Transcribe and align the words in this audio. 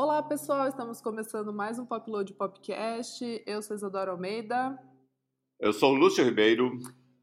Olá, 0.00 0.22
pessoal, 0.22 0.68
estamos 0.68 1.00
começando 1.00 1.52
mais 1.52 1.76
um 1.76 1.84
Popload 1.84 2.32
Podcast. 2.34 3.42
Eu 3.44 3.60
sou 3.60 3.74
Isadora 3.74 4.12
Almeida. 4.12 4.78
Eu 5.58 5.72
sou 5.72 5.92
o 5.92 5.96
Lúcio 5.96 6.24
Ribeiro. 6.24 6.70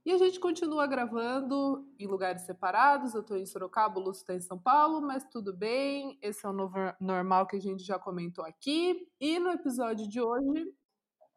E 0.05 0.11
a 0.11 0.17
gente 0.17 0.41
continua 0.41 0.85
gravando 0.85 1.87
em 1.97 2.05
lugares 2.05 2.41
separados. 2.41 3.15
Eu 3.15 3.21
estou 3.21 3.37
em 3.37 3.45
Sorocaba, 3.45 3.97
o 3.97 4.03
Lúcio 4.03 4.23
está 4.23 4.35
em 4.35 4.41
São 4.41 4.59
Paulo, 4.59 4.99
mas 4.99 5.23
tudo 5.31 5.55
bem. 5.55 6.19
Esse 6.21 6.45
é 6.45 6.49
o 6.49 6.51
novo 6.51 6.75
normal 6.99 7.47
que 7.47 7.55
a 7.55 7.61
gente 7.61 7.81
já 7.81 7.97
comentou 7.97 8.43
aqui. 8.43 9.07
E 9.21 9.39
no 9.39 9.51
episódio 9.51 10.05
de 10.09 10.19
hoje. 10.19 10.65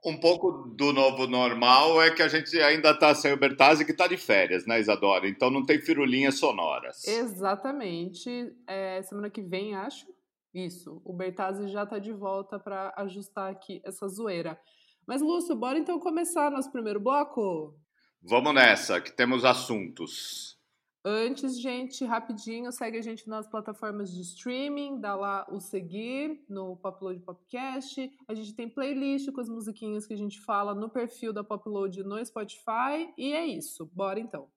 Um 0.05 0.19
pouco 0.19 0.75
do 0.77 0.93
novo 0.93 1.29
normal 1.29 2.03
é 2.03 2.11
que 2.11 2.23
a 2.23 2.27
gente 2.27 2.61
ainda 2.61 2.91
está 2.91 3.15
sem 3.15 3.33
o 3.33 3.39
Bertazzi, 3.39 3.85
que 3.85 3.93
está 3.93 4.09
de 4.09 4.17
férias, 4.17 4.67
né, 4.67 4.81
Isadora? 4.81 5.29
Então 5.29 5.53
não 5.53 5.65
tem 5.65 5.81
firulinhas 5.81 6.37
sonoras. 6.37 7.07
Exatamente. 7.07 8.53
É, 8.67 9.01
semana 9.03 9.31
que 9.31 9.41
vem, 9.41 9.77
acho. 9.77 10.18
Isso. 10.67 11.01
O 11.05 11.13
Bertazzi 11.13 11.69
já 11.69 11.85
está 11.85 11.99
de 11.99 12.13
volta 12.13 12.59
para 12.59 12.93
ajustar 12.97 13.51
aqui 13.51 13.81
essa 13.85 14.09
zoeira. 14.09 14.61
Mas, 15.07 15.23
Lúcio, 15.23 15.55
bora 15.55 15.79
então 15.79 16.01
começar 16.01 16.51
nosso 16.51 16.71
primeiro 16.73 17.01
bloco? 17.01 17.79
Vamos 18.21 18.53
nessa, 18.55 19.01
que 19.01 19.13
temos 19.13 19.45
assuntos. 19.45 20.59
Antes, 21.05 21.61
gente, 21.61 22.05
rapidinho, 22.05 22.71
segue 22.73 22.99
a 22.99 23.03
gente 23.03 23.29
nas 23.29 23.49
plataformas 23.49 24.13
de 24.13 24.21
streaming, 24.21 25.01
dá 25.01 25.15
lá 25.15 25.47
o 25.49 25.61
seguir 25.61 26.45
no 26.49 26.77
Popload 26.77 27.21
Podcast. 27.21 28.11
A 28.27 28.35
gente 28.35 28.53
tem 28.55 28.69
playlist 28.69 29.31
com 29.33 29.41
as 29.41 29.49
musiquinhas 29.49 30.07
que 30.07 30.13
a 30.13 30.19
gente 30.19 30.41
fala 30.41 30.75
no 30.75 30.91
perfil 30.91 31.33
da 31.33 31.45
Popload 31.45 32.03
no 32.03 32.23
Spotify. 32.27 33.15
E 33.17 33.33
é 33.33 33.47
isso, 33.47 33.87
bora 33.95 34.19
então. 34.19 34.51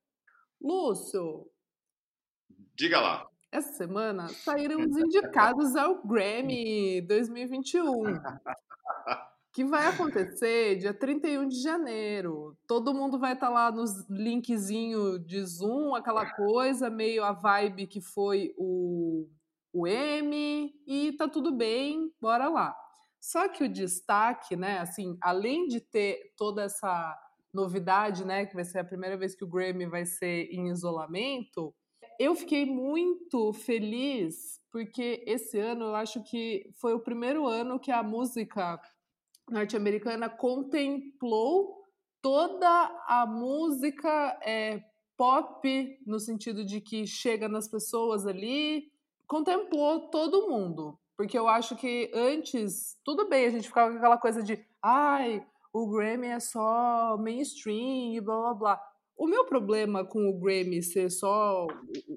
Lúcio. 0.59 1.49
Diga 2.75 2.99
lá. 2.99 3.30
Essa 3.51 3.73
semana 3.73 4.29
saíram 4.29 4.79
os 4.79 4.95
indicados 4.97 5.75
ao 5.75 6.01
Grammy 6.07 7.01
2021. 7.01 8.03
que 9.51 9.65
vai 9.65 9.87
acontecer 9.87 10.77
dia 10.77 10.93
31 10.93 11.49
de 11.49 11.61
janeiro. 11.61 12.57
Todo 12.65 12.93
mundo 12.93 13.19
vai 13.19 13.33
estar 13.33 13.47
tá 13.47 13.53
lá 13.53 13.71
nos 13.71 14.09
linkzinho 14.09 15.19
de 15.19 15.43
Zoom, 15.45 15.93
aquela 15.93 16.33
coisa, 16.33 16.89
meio 16.89 17.25
a 17.25 17.33
vibe 17.33 17.87
que 17.87 17.99
foi 17.99 18.53
o, 18.57 19.27
o 19.73 19.85
M, 19.85 20.73
e 20.87 21.11
tá 21.17 21.27
tudo 21.27 21.51
bem, 21.51 22.09
bora 22.21 22.47
lá. 22.47 22.73
Só 23.19 23.49
que 23.49 23.65
o 23.65 23.69
destaque, 23.69 24.55
né, 24.55 24.79
assim, 24.79 25.17
além 25.21 25.67
de 25.67 25.81
ter 25.81 26.31
toda 26.37 26.63
essa 26.63 27.15
novidade, 27.53 28.25
né, 28.25 28.45
que 28.45 28.55
vai 28.55 28.63
ser 28.63 28.79
a 28.79 28.85
primeira 28.85 29.17
vez 29.17 29.35
que 29.35 29.43
o 29.43 29.47
Grammy 29.47 29.85
vai 29.85 30.05
ser 30.05 30.47
em 30.51 30.69
isolamento, 30.69 31.75
eu 32.19 32.35
fiquei 32.35 32.65
muito 32.65 33.53
feliz 33.53 34.61
porque 34.71 35.23
esse 35.27 35.59
ano 35.59 35.85
eu 35.85 35.95
acho 35.95 36.23
que 36.23 36.71
foi 36.79 36.93
o 36.93 36.99
primeiro 36.99 37.45
ano 37.45 37.79
que 37.79 37.91
a 37.91 38.01
música 38.01 38.79
norte-americana 39.49 40.29
contemplou 40.29 41.81
toda 42.21 42.67
a 43.07 43.25
música 43.25 44.39
é, 44.43 44.81
pop, 45.17 45.99
no 46.05 46.19
sentido 46.19 46.63
de 46.63 46.79
que 46.79 47.05
chega 47.05 47.49
nas 47.49 47.67
pessoas 47.67 48.25
ali, 48.25 48.91
contemplou 49.27 50.09
todo 50.09 50.49
mundo. 50.49 50.97
Porque 51.17 51.37
eu 51.37 51.47
acho 51.47 51.75
que 51.75 52.09
antes, 52.13 52.97
tudo 53.03 53.27
bem, 53.27 53.45
a 53.45 53.49
gente 53.49 53.67
ficava 53.67 53.91
com 53.91 53.97
aquela 53.97 54.17
coisa 54.17 54.41
de 54.41 54.65
ai, 54.81 55.45
o 55.73 55.87
Grammy 55.89 56.27
é 56.27 56.39
só 56.39 57.17
mainstream 57.19 58.13
e 58.13 58.21
blá 58.21 58.39
blá 58.39 58.53
blá. 58.53 58.90
O 59.21 59.27
meu 59.27 59.45
problema 59.45 60.03
com 60.03 60.27
o 60.27 60.33
Grammy 60.33 60.81
ser 60.81 61.11
só 61.11 61.67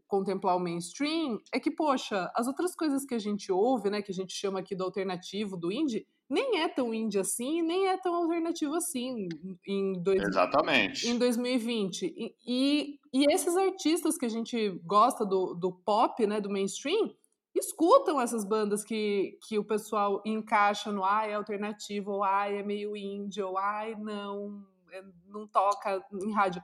contemplar 0.06 0.56
o 0.56 0.58
mainstream 0.58 1.38
é 1.52 1.60
que, 1.60 1.70
poxa, 1.70 2.32
as 2.34 2.46
outras 2.46 2.74
coisas 2.74 3.04
que 3.04 3.14
a 3.14 3.18
gente 3.18 3.52
ouve, 3.52 3.90
né, 3.90 4.00
que 4.00 4.10
a 4.10 4.14
gente 4.14 4.32
chama 4.32 4.60
aqui 4.60 4.74
do 4.74 4.84
alternativo, 4.84 5.54
do 5.54 5.70
indie, 5.70 6.06
nem 6.30 6.62
é 6.62 6.66
tão 6.66 6.94
indie 6.94 7.18
assim, 7.18 7.60
nem 7.60 7.88
é 7.88 7.98
tão 7.98 8.14
alternativo 8.14 8.74
assim 8.74 9.28
em, 9.68 10.02
dois, 10.02 10.22
Exatamente. 10.22 11.06
em 11.06 11.18
2020. 11.18 12.06
E, 12.06 12.34
e, 12.46 12.98
e, 13.12 13.34
esses 13.34 13.54
artistas 13.54 14.16
que 14.16 14.24
a 14.24 14.30
gente 14.30 14.70
gosta 14.82 15.26
do, 15.26 15.52
do 15.52 15.72
pop, 15.72 16.26
né, 16.26 16.40
do 16.40 16.48
mainstream, 16.48 17.14
escutam 17.54 18.18
essas 18.18 18.46
bandas 18.46 18.82
que, 18.82 19.38
que 19.46 19.58
o 19.58 19.64
pessoal 19.64 20.22
encaixa 20.24 20.90
no 20.90 21.04
ai, 21.04 21.32
é 21.32 21.34
alternativo, 21.34 22.12
ou 22.12 22.24
ai, 22.24 22.60
é 22.60 22.62
meio 22.62 22.96
indie, 22.96 23.42
ou 23.42 23.58
ai, 23.58 23.94
não, 23.94 24.64
é, 24.90 25.04
não 25.28 25.46
toca 25.46 26.02
em 26.10 26.32
rádio. 26.32 26.62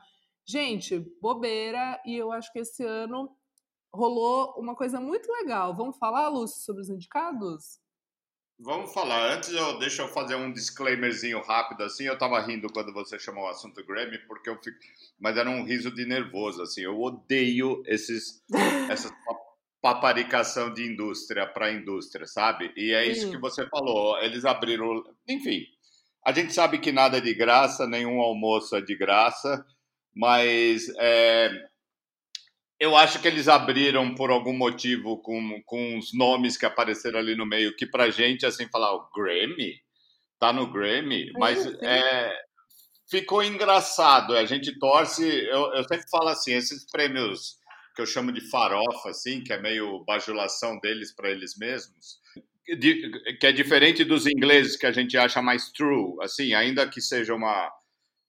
Gente, 0.51 0.99
bobeira, 1.23 2.03
e 2.05 2.17
eu 2.17 2.33
acho 2.33 2.53
que 2.53 2.59
esse 2.59 2.83
ano 2.83 3.31
rolou 3.95 4.53
uma 4.59 4.75
coisa 4.75 5.01
muito 5.01 5.31
legal. 5.31 5.77
Vamos 5.77 5.97
falar, 5.97 6.29
Lúcio, 6.29 6.65
sobre 6.65 6.83
os 6.83 6.89
indicados? 6.89 7.79
Vamos 8.59 8.93
falar. 8.93 9.35
Antes, 9.35 9.53
eu, 9.53 9.79
deixa 9.79 10.03
eu 10.03 10.09
fazer 10.09 10.35
um 10.35 10.53
disclaimerzinho 10.53 11.41
rápido, 11.41 11.85
assim. 11.85 12.03
Eu 12.03 12.19
tava 12.19 12.41
rindo 12.41 12.67
quando 12.73 12.93
você 12.93 13.17
chamou 13.17 13.45
o 13.45 13.49
assunto 13.49 13.87
Grammy, 13.87 14.19
porque 14.27 14.51
eu 14.51 14.57
fico... 14.61 14.77
Mas 15.21 15.37
era 15.37 15.49
um 15.49 15.65
riso 15.65 15.95
de 15.95 16.05
nervoso, 16.05 16.63
assim. 16.63 16.81
Eu 16.81 17.01
odeio 17.01 17.85
esses, 17.87 18.43
essas 18.91 19.13
paparicação 19.81 20.75
de 20.75 20.83
indústria 20.83 21.47
para 21.47 21.73
indústria, 21.73 22.27
sabe? 22.27 22.73
E 22.77 22.93
é 22.93 23.07
isso 23.07 23.31
que 23.31 23.39
você 23.39 23.69
falou. 23.69 24.19
Eles 24.19 24.45
abriram... 24.45 25.05
Enfim, 25.29 25.65
a 26.27 26.33
gente 26.33 26.53
sabe 26.53 26.81
que 26.81 26.91
nada 26.91 27.19
é 27.19 27.21
de 27.21 27.35
graça, 27.35 27.87
nenhum 27.87 28.21
almoço 28.21 28.75
é 28.75 28.81
de 28.81 28.97
graça, 28.97 29.65
mas... 30.15 30.89
É 30.99 31.71
eu 32.81 32.97
acho 32.97 33.21
que 33.21 33.29
eles 33.29 33.47
abriram 33.47 34.15
por 34.15 34.31
algum 34.31 34.55
motivo 34.55 35.19
com, 35.19 35.63
com 35.67 35.99
os 35.99 36.15
nomes 36.15 36.57
que 36.57 36.65
apareceram 36.65 37.19
ali 37.19 37.37
no 37.37 37.45
meio, 37.45 37.77
que 37.77 37.85
pra 37.85 38.09
gente, 38.09 38.47
assim, 38.47 38.67
falar, 38.69 38.95
o 38.95 39.07
Grammy? 39.15 39.79
Tá 40.39 40.51
no 40.51 40.67
Grammy? 40.73 41.31
Mas 41.35 41.67
é, 41.83 42.33
ficou 43.11 43.45
engraçado. 43.45 44.35
A 44.35 44.47
gente 44.47 44.79
torce. 44.79 45.23
Eu, 45.23 45.75
eu 45.75 45.85
sempre 45.85 46.09
falo 46.11 46.29
assim: 46.29 46.53
esses 46.55 46.91
prêmios 46.91 47.59
que 47.95 48.01
eu 48.01 48.07
chamo 48.07 48.33
de 48.33 48.49
farofa, 48.49 49.11
assim, 49.11 49.45
que 49.45 49.53
é 49.53 49.61
meio 49.61 50.03
bajulação 50.07 50.81
deles 50.81 51.15
para 51.15 51.31
eles 51.31 51.59
mesmos, 51.59 52.19
que 52.65 53.47
é 53.47 53.53
diferente 53.53 54.05
dos 54.05 54.27
ingleses 54.27 54.77
que 54.77 54.87
a 54.87 54.93
gente 54.93 55.19
acha 55.19 55.43
mais 55.43 55.71
true, 55.71 56.17
assim, 56.23 56.55
ainda 56.55 56.89
que 56.89 57.03
seja 57.03 57.35
uma 57.35 57.71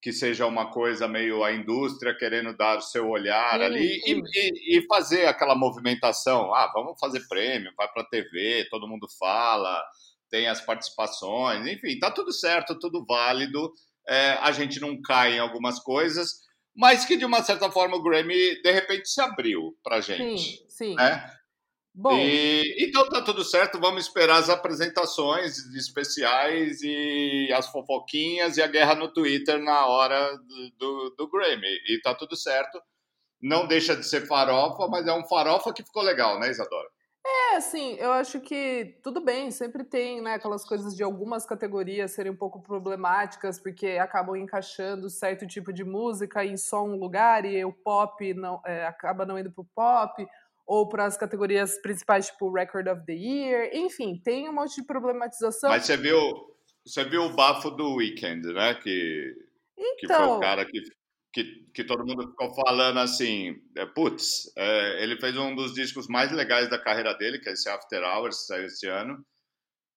que 0.02 0.12
seja 0.12 0.48
uma 0.48 0.72
coisa 0.72 1.08
meio 1.08 1.44
a 1.44 1.54
indústria 1.54 2.18
querendo 2.18 2.58
dar 2.58 2.80
o 2.80 2.82
seu 2.82 3.08
olhar 3.08 3.60
sim, 3.60 3.64
ali 3.64 4.02
sim. 4.02 4.22
E, 4.34 4.78
e, 4.78 4.88
fazer 4.88 5.28
aquela 5.28 5.56
movimentação. 5.56 6.54
Ah, 6.56 6.72
vamos 6.74 7.00
fazer 7.00 7.28
prêmio, 7.28 7.72
vai 7.78 7.88
para 7.88 8.02
a 8.02 8.08
TV, 8.08 8.68
todo 8.72 8.88
mundo 8.88 9.08
fala, 9.20 9.84
tem 10.30 10.48
as 10.48 10.60
participações, 10.60 11.68
enfim, 11.68 12.00
tá 12.00 12.10
tudo 12.10 12.34
certo, 12.34 12.80
tudo 12.80 13.06
válido. 13.06 13.72
É, 14.08 14.32
a 14.42 14.52
gente 14.52 14.80
não 14.80 15.00
cai 15.00 15.36
em 15.36 15.40
algumas 15.40 15.80
coisas, 15.80 16.40
mas 16.76 17.06
que 17.06 17.16
de 17.16 17.24
uma 17.24 17.44
certa 17.44 17.70
forma 17.70 17.96
o 17.96 18.02
Grammy 18.02 18.60
de 18.62 18.72
repente 18.72 19.08
se 19.08 19.22
abriu 19.22 19.78
para 19.84 20.02
gente. 20.02 20.42
Sim, 20.42 20.66
sim. 20.68 20.96
Né? 20.96 21.32
Bom. 21.94 22.18
E, 22.18 22.86
então 22.88 23.08
tá 23.10 23.22
tudo 23.22 23.44
certo, 23.44 23.80
vamos 23.80 24.06
esperar 24.06 24.38
as 24.38 24.50
apresentações 24.50 25.58
especiais 25.76 26.82
e 26.82 27.52
as 27.54 27.68
fofoquinhas 27.68 28.58
e 28.58 28.62
a 28.62 28.68
guerra 28.68 28.96
no 28.96 29.12
Twitter 29.14 29.62
na 29.62 29.86
hora 29.88 30.38
do, 30.38 30.72
do, 30.78 31.16
do 31.18 31.30
Grammy. 31.30 31.68
E 31.90 32.00
tá 32.02 32.16
tudo 32.16 32.36
certo. 32.36 32.82
Não 33.42 33.68
deixa 33.68 33.96
de 33.96 34.06
ser 34.06 34.28
farofa, 34.28 34.88
mas 34.88 35.06
é 35.08 35.14
um 35.14 35.28
farofa 35.28 35.74
que 35.74 35.84
ficou 35.84 36.04
legal, 36.04 36.40
né, 36.40 36.50
Isadora? 36.50 36.88
É, 37.24 37.56
assim, 37.58 37.96
eu 38.00 38.12
acho 38.12 38.40
que 38.40 39.00
tudo 39.04 39.22
bem, 39.22 39.52
sempre 39.52 39.84
tem 39.84 40.22
né, 40.22 40.34
aquelas 40.34 40.66
coisas 40.66 40.96
de 40.96 41.04
algumas 41.04 41.46
categorias 41.46 42.12
serem 42.12 42.32
um 42.32 42.36
pouco 42.36 42.62
problemáticas, 42.62 43.60
porque 43.60 43.90
acabam 44.02 44.36
encaixando 44.36 45.10
certo 45.10 45.46
tipo 45.46 45.72
de 45.72 45.84
música 45.84 46.44
em 46.44 46.58
só 46.58 46.84
um 46.84 46.96
lugar 46.96 47.46
e 47.46 47.64
o 47.64 47.72
pop 47.72 48.34
não, 48.34 48.60
é, 48.66 48.86
acaba 48.88 49.26
não 49.26 49.38
indo 49.38 49.52
pro 49.52 49.68
pop, 49.76 50.28
ou 50.66 50.88
para 50.88 51.06
as 51.06 51.18
categorias 51.18 51.82
principais, 51.82 52.28
tipo 52.28 52.52
Record 52.52 52.88
of 52.88 53.06
the 53.06 53.14
Year, 53.14 53.70
enfim, 53.74 54.20
tem 54.24 54.50
um 54.50 54.54
monte 54.54 54.76
de 54.76 54.86
problematização. 54.86 55.70
Mas 55.70 55.86
você 55.86 55.98
viu, 55.98 56.18
você 56.86 57.04
viu 57.04 57.24
o 57.24 57.36
bafo 57.36 57.72
do 57.72 57.96
Weekend, 57.96 58.54
né? 58.54 58.76
Que, 58.76 59.36
então... 59.78 59.96
que 59.98 60.08
foi 60.08 60.16
o 60.16 60.24
então 60.24 60.40
cara 60.40 60.66
que, 60.66 60.82
que, 61.34 61.44
que 61.74 61.84
todo 61.84 62.06
mundo 62.06 62.30
ficou 62.30 62.54
falando 62.54 63.00
assim, 63.00 63.56
é, 63.78 63.86
putz, 63.86 64.52
é, 64.58 65.04
ele 65.04 65.20
fez 65.20 65.36
um 65.38 65.56
dos 65.56 65.74
discos 65.74 66.08
mais 66.08 66.32
legais 66.32 66.70
da 66.70 66.82
carreira 66.82 67.14
dele, 67.14 67.40
que 67.40 67.50
é 67.50 67.54
esse 67.54 67.70
After 67.70 68.04
Hours, 68.04 68.42
que 68.42 68.48
saiu 68.48 68.66
esse 68.66 68.88
ano, 68.88 69.26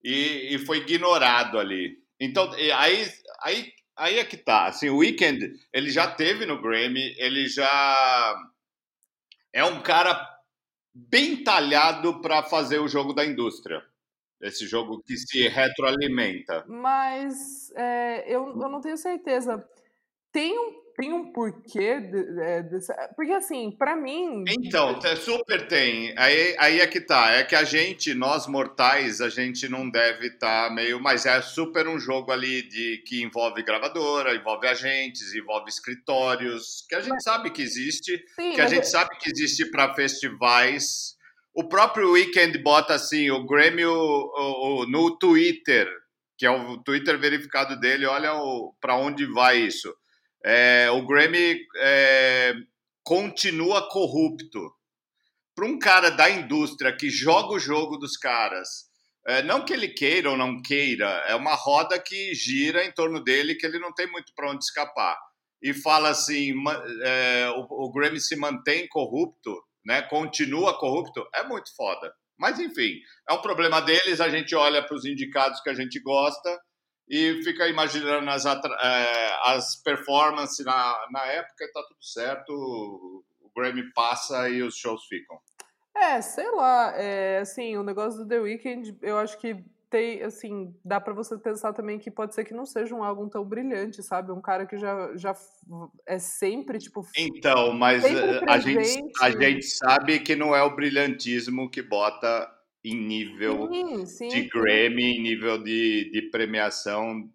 e, 0.02 0.55
e 0.55 0.58
foi 0.58 0.78
ignorado 0.78 1.58
ali. 1.58 1.99
Então, 2.20 2.50
aí, 2.52 3.06
aí, 3.43 3.72
aí 3.96 4.19
é 4.19 4.25
que 4.25 4.37
tá, 4.37 4.66
assim, 4.66 4.88
o 4.88 4.99
Weekend, 4.99 5.52
ele 5.72 5.90
já 5.90 6.11
teve 6.11 6.46
no 6.46 6.61
Grammy, 6.61 7.14
ele 7.19 7.49
já 7.49 8.34
é 9.52 9.64
um 9.64 9.81
cara 9.82 10.33
bem 10.94 11.43
talhado 11.43 12.20
para 12.20 12.43
fazer 12.43 12.79
o 12.79 12.88
jogo 12.88 13.12
da 13.12 13.25
indústria. 13.25 13.82
Esse 14.41 14.67
jogo 14.67 15.02
que 15.02 15.17
se 15.17 15.49
retroalimenta. 15.49 16.64
Mas 16.69 17.70
é, 17.75 18.25
eu, 18.29 18.49
eu 18.49 18.69
não 18.69 18.81
tenho 18.81 18.96
certeza. 18.96 19.67
Tem 20.31 20.56
um 20.58 20.83
tem 20.96 21.12
um 21.12 21.32
porquê 21.32 22.00
de, 22.00 22.41
é, 22.41 22.62
desse, 22.62 22.93
porque 23.17 23.32
assim, 23.32 23.70
para 23.70 23.96
mim. 23.96 24.44
Então, 24.49 24.99
super 25.17 25.67
tem. 25.67 26.14
Aí, 26.17 26.55
aí 26.58 26.81
é 26.81 26.87
que 26.87 27.00
tá. 27.00 27.32
É 27.32 27.43
que 27.43 27.56
a 27.56 27.64
gente, 27.64 28.14
nós 28.14 28.46
mortais, 28.46 29.20
a 29.20 29.29
gente 29.29 29.69
não 29.69 29.91
deve 29.91 30.29
estar 30.29 30.69
tá 30.69 30.75
meio. 30.75 31.00
Mas 31.00 31.26
é 31.26 31.41
super 31.43 31.88
um 31.88 31.99
jogo 31.99 32.31
ali 32.31 32.62
de 32.69 33.02
que 33.06 33.23
envolve 33.23 33.62
gravadora, 33.62 34.35
envolve 34.35 34.67
agentes, 34.67 35.35
envolve 35.35 35.69
escritórios, 35.69 36.85
que 36.88 36.94
a 36.94 37.00
gente 37.00 37.14
mas, 37.14 37.25
sabe 37.25 37.50
que 37.50 37.62
existe, 37.62 38.17
sim, 38.37 38.52
que 38.52 38.61
a 38.61 38.69
gente 38.69 38.82
é... 38.82 38.85
sabe 38.85 39.17
que 39.19 39.31
existe 39.31 39.70
para 39.70 39.94
festivais. 39.94 41.14
O 41.52 41.69
próprio 41.69 42.12
Weekend 42.12 42.58
bota 42.58 42.94
assim, 42.94 43.31
o 43.31 43.44
Grammy 43.44 43.85
o, 43.85 43.93
o, 43.93 44.87
no 44.87 45.17
Twitter, 45.19 45.88
que 46.37 46.47
é 46.47 46.50
o 46.50 46.79
Twitter 46.79 47.19
verificado 47.19 47.79
dele, 47.79 48.06
olha 48.06 48.32
para 48.81 48.97
onde 48.97 49.25
vai 49.26 49.58
isso 49.58 49.93
é, 50.44 50.91
o 50.91 51.06
Grammy 51.06 51.58
é, 51.79 52.55
continua 53.02 53.88
corrupto. 53.88 54.70
Para 55.55 55.67
um 55.67 55.79
cara 55.79 56.11
da 56.11 56.29
indústria 56.29 56.94
que 56.94 57.08
joga 57.08 57.55
o 57.55 57.58
jogo 57.58 57.96
dos 57.96 58.17
caras, 58.17 58.69
é, 59.26 59.43
não 59.43 59.64
que 59.64 59.73
ele 59.73 59.88
queira 59.88 60.31
ou 60.31 60.37
não 60.37 60.61
queira, 60.61 61.08
é 61.26 61.35
uma 61.35 61.55
roda 61.55 61.99
que 61.99 62.35
gira 62.35 62.85
em 62.85 62.93
torno 62.93 63.23
dele 63.23 63.55
que 63.55 63.64
ele 63.64 63.79
não 63.79 63.93
tem 63.94 64.11
muito 64.11 64.32
para 64.35 64.50
onde 64.50 64.64
escapar. 64.64 65.17
E 65.62 65.73
fala 65.73 66.11
assim: 66.11 66.52
é, 67.05 67.49
o, 67.56 67.87
o 67.87 67.93
Grammy 67.93 68.20
se 68.20 68.37
mantém 68.37 68.87
corrupto, 68.88 69.55
né, 69.87 70.02
continua 70.02 70.79
corrupto, 70.79 71.26
é 71.35 71.43
muito 71.44 71.75
foda. 71.75 72.12
Mas 72.38 72.58
enfim, 72.58 72.99
é 73.29 73.32
um 73.32 73.40
problema 73.40 73.81
deles. 73.81 74.20
A 74.20 74.29
gente 74.29 74.55
olha 74.55 74.82
para 74.85 74.97
os 74.97 75.05
indicados 75.06 75.61
que 75.61 75.70
a 75.70 75.75
gente 75.75 76.00
gosta 76.00 76.61
e 77.08 77.42
fica 77.42 77.68
imaginando 77.68 78.28
as, 78.30 78.44
é, 78.46 79.36
as 79.44 79.76
performances 79.82 80.64
na, 80.64 81.06
na 81.10 81.26
época 81.26 81.70
tá 81.72 81.82
tudo 81.88 82.02
certo, 82.02 82.52
o 82.52 83.50
Grammy 83.56 83.92
passa 83.92 84.48
e 84.48 84.62
os 84.62 84.76
shows 84.76 85.04
ficam. 85.06 85.38
É, 85.96 86.20
sei 86.20 86.50
lá, 86.50 86.92
é, 86.96 87.38
assim, 87.38 87.76
o 87.76 87.84
negócio 87.84 88.20
do 88.20 88.28
The 88.28 88.40
Weeknd, 88.40 88.98
eu 89.00 89.16
acho 89.16 89.38
que 89.38 89.64
tem, 89.88 90.24
assim, 90.24 90.74
dá 90.84 91.00
para 91.00 91.14
você 91.14 91.38
pensar 91.38 91.72
também 91.72 92.00
que 92.00 92.10
pode 92.10 92.34
ser 92.34 92.44
que 92.44 92.52
não 92.52 92.66
seja 92.66 92.92
um 92.92 93.04
álbum 93.04 93.28
tão 93.28 93.44
brilhante, 93.44 94.02
sabe? 94.02 94.32
Um 94.32 94.40
cara 94.40 94.66
que 94.66 94.76
já, 94.76 95.16
já 95.16 95.32
é 96.04 96.18
sempre, 96.18 96.78
tipo... 96.78 97.06
Então, 97.16 97.72
mas 97.72 98.04
eh, 98.04 98.40
a 98.48 98.58
gente, 98.58 99.04
a 99.20 99.30
gente 99.30 99.64
sabe 99.66 100.18
que 100.18 100.34
não 100.34 100.52
é 100.52 100.64
o 100.64 100.74
brilhantismo 100.74 101.70
que 101.70 101.80
bota 101.80 102.50
em 102.84 102.94
nível 102.94 103.69
sim, 103.72 104.06
sim, 104.06 104.28
de 104.28 104.42
Grammy, 104.48 105.16
em 105.16 105.22
nível 105.22 105.56
de, 105.62 106.10
de 106.12 106.22
premiação 106.31 107.28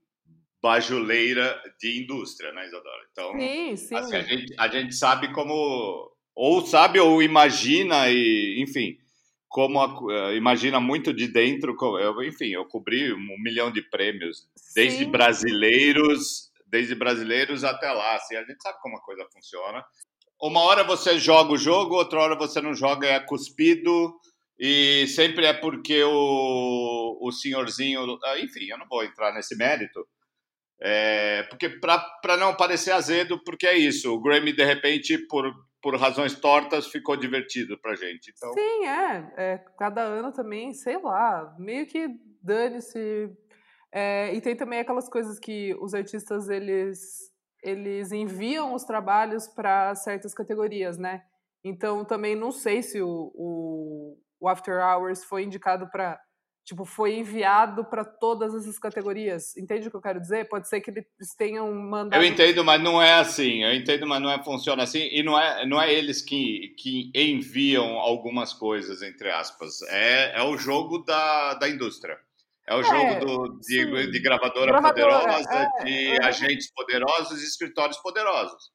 bajuleira 0.62 1.60
de 1.80 2.04
indústria, 2.04 2.52
né, 2.52 2.68
Isadora? 2.68 3.08
Então, 3.12 3.32
sim, 3.40 3.76
sim. 3.76 3.96
Assim, 3.96 4.16
a, 4.16 4.22
gente, 4.22 4.56
a 4.58 4.68
gente 4.68 4.96
sabe 4.96 5.34
como. 5.34 6.12
Ou 6.36 6.66
sabe 6.66 7.00
ou 7.00 7.22
imagina, 7.22 8.10
e, 8.10 8.62
enfim, 8.62 8.98
como 9.48 9.82
a, 9.82 10.34
imagina 10.36 10.80
muito 10.80 11.14
de 11.14 11.28
dentro. 11.28 11.76
Eu, 12.00 12.24
enfim, 12.24 12.50
eu 12.50 12.66
cobri 12.66 13.12
um 13.12 13.42
milhão 13.42 13.72
de 13.72 13.82
prêmios, 13.82 14.48
desde 14.76 15.04
brasileiros, 15.06 16.52
desde 16.68 16.94
brasileiros 16.94 17.64
até 17.64 17.92
lá. 17.92 18.16
Assim, 18.16 18.36
a 18.36 18.44
gente 18.44 18.62
sabe 18.62 18.78
como 18.82 18.98
a 18.98 19.02
coisa 19.02 19.26
funciona. 19.34 19.84
Uma 20.42 20.62
hora 20.62 20.84
você 20.86 21.18
joga 21.20 21.52
o 21.52 21.58
jogo, 21.58 21.96
outra 21.96 22.22
hora 22.22 22.36
você 22.38 22.62
não 22.62 22.74
joga, 22.74 23.08
é 23.08 23.20
cuspido 23.20 24.14
e 24.60 25.08
sempre 25.08 25.46
é 25.46 25.54
porque 25.54 26.04
o, 26.04 27.18
o 27.22 27.32
senhorzinho. 27.32 28.20
Ah, 28.26 28.38
enfim, 28.40 28.66
eu 28.70 28.78
não 28.78 28.88
vou 28.88 29.04
entrar 29.04 29.34
nesse 29.34 29.56
mérito. 29.56 30.06
É, 30.82 31.44
porque 31.44 31.70
para 31.70 32.38
não 32.38 32.56
parecer 32.56 32.92
azedo, 32.92 33.42
porque 33.46 33.66
é 33.66 33.78
isso. 33.78 34.14
O 34.14 34.22
Grammy, 34.22 34.52
de 34.52 34.66
repente, 34.66 35.18
por, 35.28 35.50
por 35.82 35.96
razões 35.98 36.36
tortas, 36.36 36.88
ficou 36.88 37.16
divertido 37.16 37.80
pra 37.80 37.96
gente. 37.96 38.34
Então... 38.36 38.54
Sim, 38.54 38.86
é, 38.86 39.34
é 39.38 39.58
Cada 39.78 40.02
ano 40.02 40.34
também, 40.34 40.74
sei 40.74 40.98
lá, 40.98 41.56
meio 41.58 41.86
que 41.88 42.10
dane-se. 42.42 43.30
É, 43.94 44.34
e 44.34 44.42
tem 44.42 44.58
também 44.58 44.80
aquelas 44.80 45.10
coisas 45.10 45.40
que 45.40 45.74
os 45.80 45.94
artistas 45.94 46.50
eles, 46.50 47.32
eles 47.64 48.12
enviam 48.12 48.74
os 48.74 48.84
trabalhos 48.84 49.48
para 49.48 49.96
certas 49.96 50.34
categorias, 50.34 50.98
né? 50.98 51.24
Então 51.64 52.06
também 52.06 52.36
não 52.36 52.52
sei 52.52 52.82
se 52.82 53.02
o, 53.02 53.32
o, 53.34 54.18
o 54.40 54.48
After 54.48 54.76
Hours 54.82 55.24
foi 55.24 55.44
indicado 55.44 55.90
para 55.90 56.20
tipo, 56.70 56.86
foi 56.86 57.16
enviado 57.16 57.84
para 57.84 58.06
todas 58.06 58.54
essas 58.54 58.78
categorias. 58.78 59.58
Entende 59.58 59.88
o 59.88 59.92
que 59.92 59.98
eu 59.98 60.02
quero 60.02 60.22
dizer? 60.22 60.48
Pode 60.48 60.70
ser 60.70 60.80
que 60.82 60.92
eles 60.92 61.36
tenham 61.36 61.74
mandado. 61.74 62.22
Eu 62.22 62.28
entendo, 62.28 62.64
mas 62.64 62.80
não 62.80 63.02
é 63.02 63.14
assim. 63.14 63.64
Eu 63.64 63.74
entendo, 63.74 64.06
mas 64.06 64.22
não 64.22 64.30
é 64.30 64.44
funciona 64.44 64.84
assim. 64.84 65.10
E 65.12 65.24
não 65.24 65.40
é, 65.40 65.66
não 65.66 65.82
é 65.82 65.92
eles 65.92 66.22
que, 66.22 66.76
que 66.78 67.12
enviam 67.16 67.98
algumas 67.98 68.54
coisas, 68.54 69.02
entre 69.02 69.32
aspas. 69.32 69.82
É, 69.90 70.40
é 70.40 70.44
o 70.44 70.58
jogo 70.58 71.00
da, 71.00 71.56
da 71.56 71.68
indústria. 71.68 72.20
É 72.68 72.76
o 72.76 72.82
é, 72.82 72.84
jogo 72.84 73.26
do, 73.26 73.60
de, 73.62 74.12
de 74.12 74.20
gravadora, 74.20 74.72
gravadora 74.72 75.20
poderosa, 75.22 75.70
é, 75.80 75.84
de 75.84 76.06
é. 76.12 76.24
agentes 76.24 76.72
poderosos 76.72 77.42
e 77.42 77.46
escritórios 77.46 77.98
poderosos. 77.98 78.70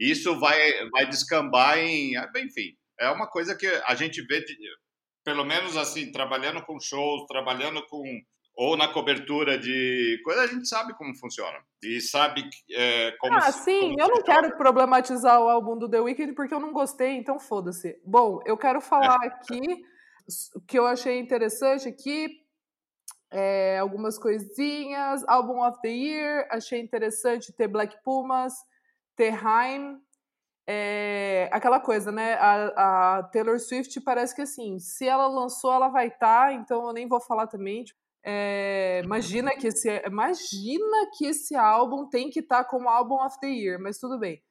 Isso 0.00 0.40
vai, 0.40 0.88
vai 0.88 1.06
descambar 1.06 1.78
em. 1.78 2.14
Enfim, 2.38 2.74
é 2.98 3.10
uma 3.10 3.26
coisa 3.26 3.54
que 3.54 3.66
a 3.66 3.94
gente 3.94 4.22
vê. 4.22 4.40
De, 4.40 4.56
pelo 5.24 5.44
menos 5.44 5.76
assim, 5.76 6.12
trabalhando 6.12 6.62
com 6.62 6.78
shows, 6.78 7.26
trabalhando 7.26 7.84
com 7.86 8.04
ou 8.56 8.76
na 8.76 8.86
cobertura 8.86 9.58
de 9.58 10.20
coisa, 10.22 10.42
a 10.42 10.46
gente 10.46 10.68
sabe 10.68 10.94
como 10.94 11.16
funciona. 11.16 11.58
E 11.82 12.00
sabe 12.00 12.48
é, 12.70 13.12
como. 13.18 13.34
Ah, 13.34 13.50
sim, 13.50 13.80
como 13.80 14.00
eu 14.00 14.08
não 14.08 14.22
quero 14.22 14.56
problematizar 14.56 15.40
o 15.40 15.48
álbum 15.48 15.76
do 15.76 15.88
The 15.88 16.00
Weeknd 16.00 16.34
porque 16.34 16.54
eu 16.54 16.60
não 16.60 16.72
gostei, 16.72 17.16
então 17.16 17.38
foda-se. 17.40 18.00
Bom, 18.06 18.40
eu 18.46 18.56
quero 18.56 18.80
falar 18.80 19.18
é. 19.24 19.26
aqui 19.26 19.60
o 20.54 20.60
que 20.60 20.78
eu 20.78 20.86
achei 20.86 21.18
interessante 21.18 21.88
aqui. 21.88 22.42
É, 23.30 23.78
algumas 23.78 24.16
coisinhas. 24.16 25.24
Album 25.26 25.66
of 25.66 25.80
the 25.82 25.88
Year, 25.88 26.46
achei 26.50 26.80
interessante 26.80 27.52
ter 27.52 27.66
Black 27.66 27.96
Pumas, 28.04 28.52
ter 29.16 29.34
Haim, 29.44 29.98
é 30.66 31.48
aquela 31.52 31.78
coisa, 31.78 32.10
né? 32.10 32.34
A, 32.34 33.18
a, 33.18 33.22
Taylor 33.24 33.58
Swift 33.58 34.00
parece 34.00 34.34
que 34.34 34.42
assim, 34.42 34.78
se 34.78 35.06
ela 35.06 35.26
lançou, 35.26 35.72
ela 35.72 35.88
vai 35.88 36.08
estar, 36.08 36.46
tá, 36.46 36.52
então 36.52 36.86
eu 36.86 36.92
nem 36.92 37.06
vou 37.06 37.20
falar 37.20 37.46
também. 37.46 37.84
Tipo, 37.84 37.98
é, 38.22 39.02
imagina 39.04 39.50
que 39.54 39.66
esse 39.66 40.02
imagina 40.06 41.10
que 41.16 41.26
esse 41.26 41.54
álbum 41.54 42.08
tem 42.08 42.30
que 42.30 42.40
estar 42.40 42.64
tá 42.64 42.70
como 42.70 42.88
álbum 42.88 43.16
of 43.16 43.38
the 43.40 43.48
year, 43.48 43.78
mas 43.78 43.98
tudo 43.98 44.18
bem. 44.18 44.42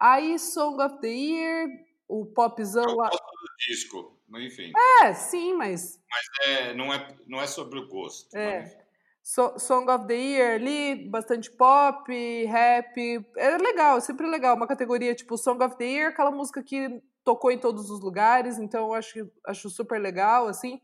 Aí 0.00 0.38
Song 0.38 0.82
of 0.82 0.98
the 1.00 1.08
Year, 1.08 1.68
o 2.08 2.24
popzão 2.24 2.84
eu 2.84 2.96
gosto 2.96 3.18
do 3.18 3.56
disco, 3.58 4.18
enfim. 4.36 4.72
É, 5.02 5.12
sim, 5.12 5.52
mas 5.54 6.00
mas 6.10 6.48
é, 6.48 6.74
não 6.74 6.94
é 6.94 7.06
não 7.26 7.40
é 7.40 7.46
sobre 7.46 7.78
o 7.78 7.88
gosto. 7.88 8.34
É. 8.34 8.60
Mas... 8.60 8.87
So, 9.28 9.58
Song 9.58 9.90
of 9.90 10.06
the 10.06 10.14
Year 10.14 10.54
ali, 10.54 11.06
bastante 11.06 11.50
pop, 11.50 12.10
rap. 12.46 12.96
É 13.36 13.58
legal, 13.58 14.00
sempre 14.00 14.26
legal. 14.26 14.56
Uma 14.56 14.66
categoria 14.66 15.14
tipo 15.14 15.36
Song 15.36 15.62
of 15.62 15.76
the 15.76 15.84
Year, 15.84 16.08
aquela 16.08 16.30
música 16.30 16.62
que 16.62 17.02
tocou 17.22 17.50
em 17.50 17.58
todos 17.58 17.90
os 17.90 18.00
lugares, 18.00 18.56
então 18.56 18.86
eu 18.86 18.94
acho, 18.94 19.30
acho 19.46 19.68
super 19.68 20.00
legal, 20.00 20.46
assim. 20.48 20.80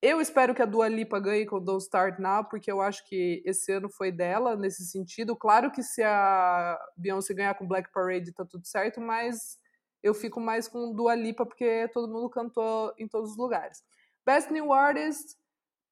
Eu 0.00 0.22
espero 0.22 0.54
que 0.54 0.62
a 0.62 0.64
Dua 0.64 0.88
Lipa 0.88 1.20
ganhe 1.20 1.44
com 1.44 1.62
Don't 1.62 1.82
Start 1.82 2.18
Now, 2.18 2.46
porque 2.48 2.72
eu 2.72 2.80
acho 2.80 3.06
que 3.06 3.42
esse 3.44 3.70
ano 3.70 3.90
foi 3.90 4.10
dela 4.10 4.56
nesse 4.56 4.86
sentido. 4.86 5.36
Claro 5.36 5.70
que 5.70 5.82
se 5.82 6.02
a 6.02 6.78
Beyoncé 6.96 7.34
ganhar 7.34 7.58
com 7.58 7.68
Black 7.68 7.92
Parade 7.92 8.32
tá 8.32 8.46
tudo 8.46 8.66
certo, 8.66 9.02
mas 9.02 9.58
eu 10.02 10.14
fico 10.14 10.40
mais 10.40 10.66
com 10.66 10.94
Dua 10.94 11.14
Lipa 11.14 11.44
porque 11.44 11.88
todo 11.88 12.10
mundo 12.10 12.30
cantou 12.30 12.94
em 12.98 13.06
todos 13.06 13.32
os 13.32 13.36
lugares. 13.36 13.82
Best 14.24 14.50
New 14.50 14.72
Artist, 14.72 15.36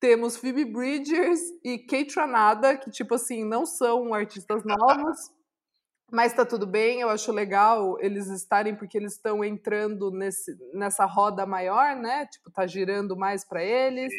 temos 0.05 0.37
Phoebe 0.37 0.67
Bridgers 0.67 1.41
e 1.65 1.79
Kate 1.79 2.15
Ranada, 2.17 2.77
que, 2.77 2.91
tipo 2.91 3.15
assim, 3.15 3.43
não 3.43 3.65
são 3.65 4.13
artistas 4.13 4.63
novos, 4.63 5.33
mas 6.13 6.35
tá 6.35 6.45
tudo 6.45 6.67
bem, 6.67 7.01
eu 7.01 7.09
acho 7.09 7.33
legal 7.33 7.99
eles 7.99 8.27
estarem, 8.27 8.77
porque 8.77 8.99
eles 8.99 9.15
estão 9.15 9.43
entrando 9.43 10.11
nesse, 10.11 10.55
nessa 10.75 11.07
roda 11.07 11.47
maior, 11.47 11.97
né? 11.97 12.27
Tipo, 12.27 12.51
tá 12.51 12.67
girando 12.67 13.17
mais 13.17 13.47
para 13.49 13.65
eles. 13.65 14.13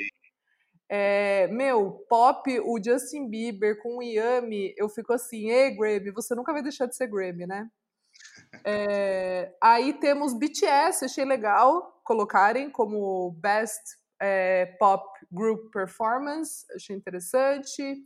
É, 0.90 1.46
meu, 1.50 2.04
pop, 2.10 2.60
o 2.62 2.84
Justin 2.84 3.30
Bieber 3.30 3.80
com 3.84 3.98
o 3.98 4.02
Yami, 4.02 4.74
eu 4.76 4.90
fico 4.90 5.14
assim, 5.14 5.52
ei, 5.52 5.70
Grammy, 5.70 6.10
você 6.10 6.34
nunca 6.34 6.52
vai 6.52 6.64
deixar 6.64 6.88
de 6.88 6.96
ser 6.96 7.06
Grammy, 7.06 7.46
né? 7.46 7.70
É, 8.66 9.54
aí 9.62 9.94
temos 9.94 10.34
BTS, 10.34 11.06
achei 11.06 11.26
legal 11.26 12.00
colocarem 12.04 12.70
como 12.70 13.32
Best 13.34 13.84
é, 14.20 14.66
Pop 14.80 15.15
Group 15.32 15.72
Performance, 15.72 16.66
achei 16.76 16.96
interessante. 16.96 18.04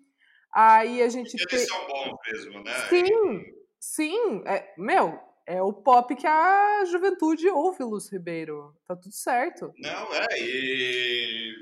Aí 0.53 1.01
a 1.01 1.09
gente 1.09 1.35
Eles 1.35 1.67
são 1.67 1.87
bons 1.87 2.17
mesmo, 2.27 2.63
né? 2.63 2.73
Sim, 2.89 3.45
sim. 3.79 4.43
É, 4.45 4.73
meu, 4.77 5.19
é 5.45 5.61
o 5.61 5.73
pop 5.73 6.15
que 6.15 6.27
a 6.27 6.85
juventude 6.85 7.47
ouve, 7.49 7.83
Lúcio 7.83 8.11
Ribeiro. 8.11 8.75
Tá 8.87 8.95
tudo 8.95 9.13
certo. 9.13 9.73
Não, 9.77 10.13
é, 10.13 10.27
e. 10.39 11.55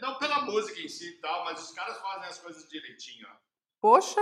Não 0.00 0.18
pela 0.18 0.44
música 0.44 0.80
em 0.80 0.88
si 0.88 1.08
e 1.08 1.20
tal, 1.20 1.44
mas 1.44 1.62
os 1.62 1.72
caras 1.72 1.98
fazem 1.98 2.28
as 2.28 2.38
coisas 2.38 2.68
direitinho. 2.68 3.26
Poxa, 3.80 4.20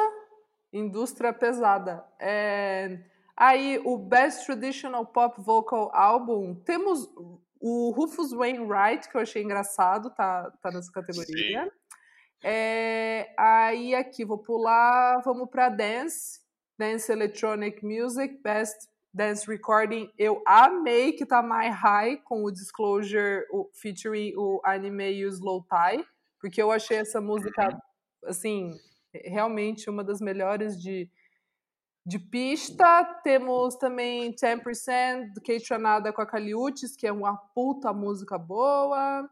indústria 0.72 1.32
pesada. 1.32 2.04
É... 2.20 2.98
Aí, 3.36 3.80
o 3.84 3.96
Best 3.96 4.46
Traditional 4.46 5.06
Pop 5.06 5.40
Vocal 5.40 5.90
Album, 5.94 6.54
temos 6.54 7.08
o 7.62 7.92
Rufus 7.92 8.32
Wainwright, 8.32 9.08
que 9.08 9.16
eu 9.16 9.20
achei 9.20 9.40
engraçado, 9.40 10.10
tá, 10.10 10.50
tá 10.60 10.72
nessa 10.72 10.90
categoria. 10.90 11.72
É, 12.42 13.32
aí, 13.38 13.94
aqui, 13.94 14.24
vou 14.24 14.38
pular, 14.38 15.22
vamos 15.24 15.48
para 15.48 15.68
Dance, 15.68 16.40
Dance 16.76 17.10
Electronic 17.12 17.86
Music, 17.86 18.36
Best 18.42 18.88
Dance 19.14 19.46
Recording. 19.46 20.10
Eu 20.18 20.42
amei 20.44 21.12
que 21.12 21.24
tá 21.24 21.40
My 21.40 21.68
High 21.68 22.16
com 22.24 22.42
o 22.42 22.50
Disclosure 22.50 23.46
o, 23.52 23.70
featuring 23.72 24.34
o 24.36 24.60
Anime 24.64 25.12
e 25.12 25.24
o 25.24 25.28
Slow 25.28 25.64
Tie, 25.64 26.04
porque 26.40 26.60
eu 26.60 26.72
achei 26.72 26.96
essa 26.96 27.20
música, 27.20 27.78
assim, 28.24 28.72
realmente 29.14 29.88
uma 29.88 30.02
das 30.02 30.20
melhores 30.20 30.76
de 30.76 31.08
de 32.04 32.18
pista, 32.18 33.04
temos 33.22 33.76
também 33.76 34.34
10% 34.34 35.32
do 35.32 35.40
Kate 35.40 35.70
Ranada 35.70 36.12
com 36.12 36.20
a 36.20 36.26
Caliutes, 36.26 36.96
que 36.96 37.06
é 37.06 37.12
uma 37.12 37.36
puta 37.36 37.92
música 37.92 38.36
boa. 38.36 39.28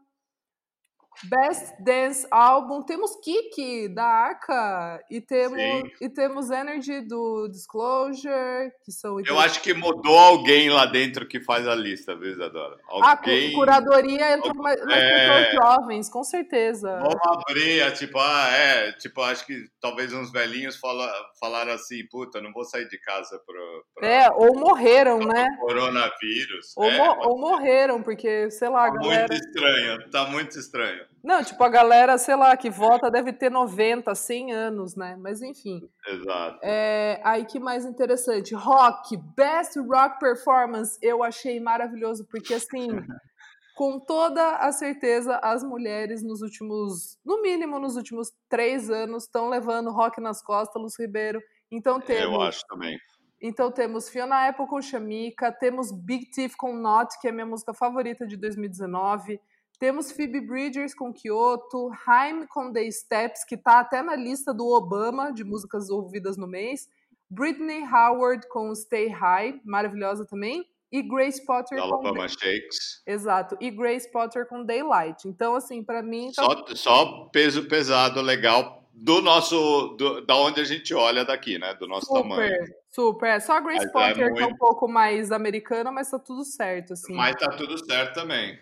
Best 1.23 1.75
Dance 1.83 2.25
Album, 2.31 2.81
temos 2.81 3.15
Kiki 3.17 3.87
da 3.89 4.03
Arca 4.03 5.03
e 5.09 5.21
temos 5.21 5.59
e 5.99 6.09
temos 6.09 6.49
Energy 6.49 7.01
do 7.01 7.47
Disclosure, 7.47 8.71
que 8.83 8.91
são 8.91 9.19
Eu 9.19 9.39
acho 9.39 9.61
que 9.61 9.73
mudou 9.73 10.17
alguém 10.17 10.69
lá 10.69 10.85
dentro 10.85 11.27
que 11.27 11.39
faz 11.39 11.67
a 11.67 11.75
lista, 11.75 12.15
viu, 12.15 12.31
Isadora? 12.31 12.77
Alguém... 12.87 13.51
A 13.51 13.55
curadoria 13.55 14.33
entrou 14.33 14.55
mais, 14.55 14.79
é... 14.81 14.83
pessoas 14.83 15.53
jovens, 15.53 16.09
com 16.09 16.23
certeza. 16.23 16.99
Vamos 16.99 17.19
abrir, 17.23 17.79
é, 17.81 17.91
tipo, 17.91 18.17
ah, 18.17 18.47
é, 18.49 18.91
tipo, 18.93 19.21
acho 19.21 19.45
que 19.45 19.65
talvez 19.79 20.11
uns 20.13 20.31
velhinhos 20.31 20.77
fala, 20.77 21.11
falaram 21.39 21.73
assim, 21.73 22.05
puta, 22.09 22.41
não 22.41 22.51
vou 22.51 22.65
sair 22.65 22.87
de 22.87 22.99
casa 22.99 23.39
pro, 23.45 23.85
pra, 23.95 24.07
É, 24.07 24.29
ou 24.31 24.55
morreram, 24.55 25.19
né? 25.19 25.45
Coronavírus. 25.59 26.73
Ou, 26.75 26.85
é, 26.85 26.97
mo 26.97 27.29
ou 27.29 27.39
morreram, 27.39 28.01
porque, 28.01 28.49
sei 28.49 28.69
lá, 28.69 28.89
tá 28.89 28.97
galera... 28.97 29.27
muito 29.27 29.45
estranho, 29.45 30.09
tá 30.09 30.25
muito 30.25 30.57
estranho. 30.57 31.10
Não, 31.23 31.43
tipo, 31.43 31.63
a 31.63 31.69
galera, 31.69 32.17
sei 32.17 32.35
lá, 32.35 32.57
que 32.57 32.69
vota 32.69 33.11
deve 33.11 33.31
ter 33.31 33.51
90, 33.51 34.13
100 34.13 34.53
anos, 34.53 34.95
né? 34.95 35.15
Mas 35.19 35.41
enfim. 35.41 35.87
Exato. 36.07 36.59
É, 36.63 37.21
aí 37.23 37.45
que 37.45 37.59
mais 37.59 37.85
interessante. 37.85 38.55
Rock, 38.55 39.15
Best 39.35 39.77
Rock 39.79 40.19
Performance, 40.19 40.97
eu 41.01 41.23
achei 41.23 41.59
maravilhoso, 41.59 42.25
porque 42.25 42.55
assim, 42.55 42.87
com 43.75 43.99
toda 43.99 44.57
a 44.57 44.71
certeza, 44.71 45.39
as 45.43 45.63
mulheres 45.63 46.23
nos 46.23 46.41
últimos, 46.41 47.19
no 47.23 47.41
mínimo 47.41 47.79
nos 47.79 47.95
últimos 47.95 48.31
três 48.49 48.89
anos, 48.89 49.23
estão 49.23 49.47
levando 49.47 49.91
rock 49.91 50.19
nas 50.19 50.41
costas, 50.41 50.81
Luz 50.81 50.93
Ribeiro. 50.99 51.39
Então 51.71 51.99
temos. 51.99 52.33
Eu 52.33 52.41
acho 52.41 52.65
também. 52.67 52.97
Então 53.41 53.71
temos 53.71 54.07
Fiona 54.07 54.47
Apple 54.47 54.67
com 54.67 54.81
Chamica, 54.81 55.51
temos 55.51 55.91
Big 55.91 56.29
Thief 56.29 56.55
com 56.55 56.75
Not, 56.75 57.19
que 57.19 57.27
é 57.27 57.31
a 57.31 57.33
minha 57.33 57.45
música 57.45 57.73
favorita 57.73 58.27
de 58.27 58.37
2019. 58.37 59.39
Temos 59.81 60.11
Phoebe 60.11 60.39
Bridgers 60.39 60.93
com 60.93 61.11
Kyoto, 61.11 61.89
Haim 62.05 62.45
com 62.45 62.71
The 62.71 62.91
Steps, 62.91 63.43
que 63.43 63.55
está 63.55 63.79
até 63.79 64.03
na 64.03 64.15
lista 64.15 64.53
do 64.53 64.67
Obama 64.67 65.33
de 65.33 65.43
músicas 65.43 65.89
ouvidas 65.89 66.37
no 66.37 66.45
mês. 66.45 66.87
Britney 67.27 67.81
Howard 67.91 68.47
com 68.47 68.75
Stay 68.75 69.07
High, 69.07 69.59
maravilhosa 69.65 70.23
também. 70.23 70.69
E 70.91 71.01
Grace 71.01 71.43
Potter 71.43 71.79
com 71.79 71.83
Alabama 71.83 72.27
Shakes. 72.27 73.01
Exato. 73.07 73.57
E 73.59 73.71
Grace 73.71 74.07
Potter 74.11 74.47
com 74.47 74.63
Daylight. 74.63 75.27
Então, 75.27 75.55
assim, 75.55 75.83
para 75.83 76.03
mim. 76.03 76.31
Tá... 76.31 76.43
Só, 76.43 76.75
só 76.75 77.25
peso 77.31 77.67
pesado, 77.67 78.21
legal 78.21 78.87
do 78.93 79.19
nosso, 79.19 79.95
do, 79.97 80.23
da 80.23 80.35
onde 80.35 80.61
a 80.61 80.63
gente 80.63 80.93
olha 80.93 81.25
daqui, 81.25 81.57
né? 81.57 81.73
Do 81.73 81.87
nosso 81.87 82.05
super, 82.05 82.21
tamanho. 82.21 82.75
Super, 82.87 83.41
só 83.41 83.53
a 83.53 83.59
Grace 83.59 83.79
mas 83.79 83.89
é 83.89 83.91
Potter 83.91 84.19
é 84.19 84.25
muito... 84.25 84.37
que 84.37 84.43
é 84.43 84.45
um 84.45 84.57
pouco 84.57 84.87
mais 84.87 85.31
americana, 85.31 85.91
mas 85.91 86.11
tá 86.11 86.19
tudo 86.19 86.43
certo, 86.43 86.93
assim. 86.93 87.15
Mas 87.15 87.35
tá 87.35 87.49
tudo 87.49 87.83
certo 87.83 88.13
também. 88.13 88.59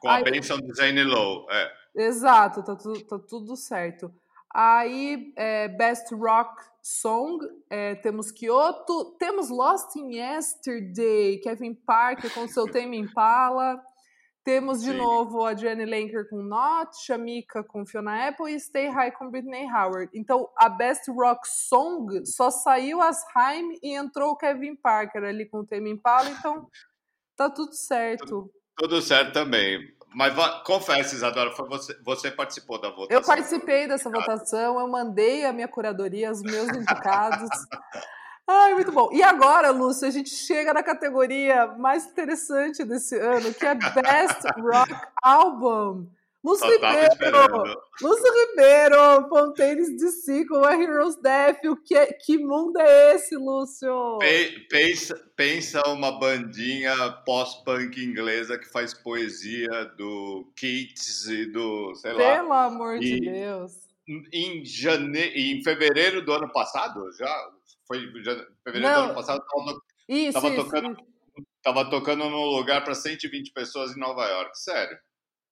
Com 0.00 0.08
a 0.08 0.22
benção 0.22 0.58
do 0.58 0.74
Zane 0.74 1.02
Lowe. 1.02 1.46
É. 1.50 1.72
Exato, 1.96 2.62
tá 2.62 2.76
tudo, 2.76 3.04
tá 3.04 3.18
tudo 3.18 3.56
certo. 3.56 4.12
Aí, 4.52 5.32
é, 5.36 5.68
Best 5.68 6.14
Rock 6.14 6.62
Song, 6.82 7.44
é, 7.68 7.94
temos 7.96 8.30
Kyoto, 8.30 9.16
temos 9.18 9.50
Lost 9.50 9.96
in 9.96 10.14
Yesterday, 10.14 11.38
Kevin 11.40 11.74
Parker 11.74 12.32
com 12.32 12.46
seu 12.48 12.70
Tame 12.70 12.96
Impala, 12.96 13.82
temos 14.46 14.80
de 14.80 14.92
Sim. 14.92 14.98
novo 14.98 15.44
a 15.44 15.54
Jenny 15.54 15.84
Lanker 15.84 16.28
com 16.30 16.40
Not, 16.40 16.96
Shamika 17.04 17.64
com 17.64 17.84
Fiona 17.84 18.28
Apple 18.28 18.54
e 18.54 18.60
Stay 18.60 18.88
High 18.88 19.10
com 19.10 19.28
Britney 19.28 19.66
Howard. 19.66 20.08
Então, 20.14 20.48
a 20.56 20.68
Best 20.68 21.10
Rock 21.10 21.48
Song 21.48 22.24
só 22.24 22.50
saiu 22.50 23.02
as 23.02 23.24
Haim 23.34 23.76
e 23.82 23.92
entrou 23.92 24.30
o 24.30 24.36
Kevin 24.36 24.76
Parker 24.76 25.24
ali 25.24 25.46
com 25.46 25.58
o 25.58 25.66
Tame 25.66 25.90
Impala, 25.90 26.30
então 26.30 26.68
tá 27.36 27.50
tudo 27.50 27.74
certo. 27.74 28.48
Tudo 28.76 29.00
certo 29.00 29.32
também. 29.32 29.94
Mas 30.14 30.34
confessa, 30.64 31.14
Isadora, 31.14 31.52
foi 31.52 31.68
você, 31.68 31.94
você 32.02 32.30
participou 32.30 32.80
da 32.80 32.88
votação. 32.88 33.08
Eu 33.10 33.22
participei 33.22 33.86
dessa 33.86 34.08
votação, 34.08 34.80
eu 34.80 34.88
mandei 34.88 35.44
a 35.44 35.52
minha 35.52 35.68
curadoria, 35.68 36.30
os 36.30 36.42
meus 36.42 36.68
indicados. 36.68 37.50
Ai, 38.48 38.74
muito 38.74 38.92
bom. 38.92 39.10
E 39.12 39.22
agora, 39.22 39.70
Lúcio, 39.70 40.06
a 40.06 40.10
gente 40.10 40.30
chega 40.30 40.72
na 40.72 40.82
categoria 40.82 41.66
mais 41.66 42.06
interessante 42.06 42.84
desse 42.84 43.18
ano, 43.18 43.52
que 43.52 43.66
é 43.66 43.74
Best 43.74 44.46
Rock 44.58 44.94
Album. 45.20 46.06
Lúcio 46.46 46.70
Ribeiro, 46.70 47.80
Lúcio 48.00 48.32
Ribeiro, 48.32 49.28
Fontaines 49.28 49.96
de 49.96 50.12
Si 50.12 50.46
com 50.46 50.64
a 50.64 50.80
Heroes 50.80 51.20
Death. 51.20 51.64
O 51.64 51.76
que, 51.76 51.96
é, 51.96 52.12
que 52.12 52.38
mundo 52.38 52.78
é 52.78 53.16
esse, 53.16 53.34
Lúcio? 53.34 54.18
Pensa, 54.70 55.20
pensa 55.34 55.82
uma 55.88 56.12
bandinha 56.20 56.94
pós-punk 57.26 58.00
inglesa 58.00 58.56
que 58.56 58.70
faz 58.70 58.94
poesia 58.94 59.86
do 59.98 60.48
Keats 60.54 61.26
e 61.26 61.46
do, 61.46 61.92
sei 61.96 62.12
Pelo 62.12 62.22
lá. 62.22 62.36
Pelo 62.36 62.52
amor 62.52 62.96
e, 62.98 63.00
de 63.00 63.20
Deus. 63.22 63.72
Em, 64.32 64.64
jane... 64.64 65.18
em 65.18 65.64
fevereiro 65.64 66.24
do 66.24 66.32
ano 66.32 66.52
passado, 66.52 67.10
já 67.18 67.50
foi 67.88 68.06
fevereiro 68.62 68.86
Não, 68.86 68.94
do 68.94 69.04
ano 69.06 69.14
passado, 69.14 69.44
tava, 69.44 69.80
isso, 70.08 70.32
tava 70.32 70.48
isso, 70.50 70.62
tocando, 70.62 70.92
isso. 70.92 71.90
tocando 71.90 72.30
num 72.30 72.46
lugar 72.56 72.84
para 72.84 72.94
120 72.94 73.50
pessoas 73.50 73.96
em 73.96 73.98
Nova 73.98 74.24
York, 74.28 74.56
sério. 74.56 74.96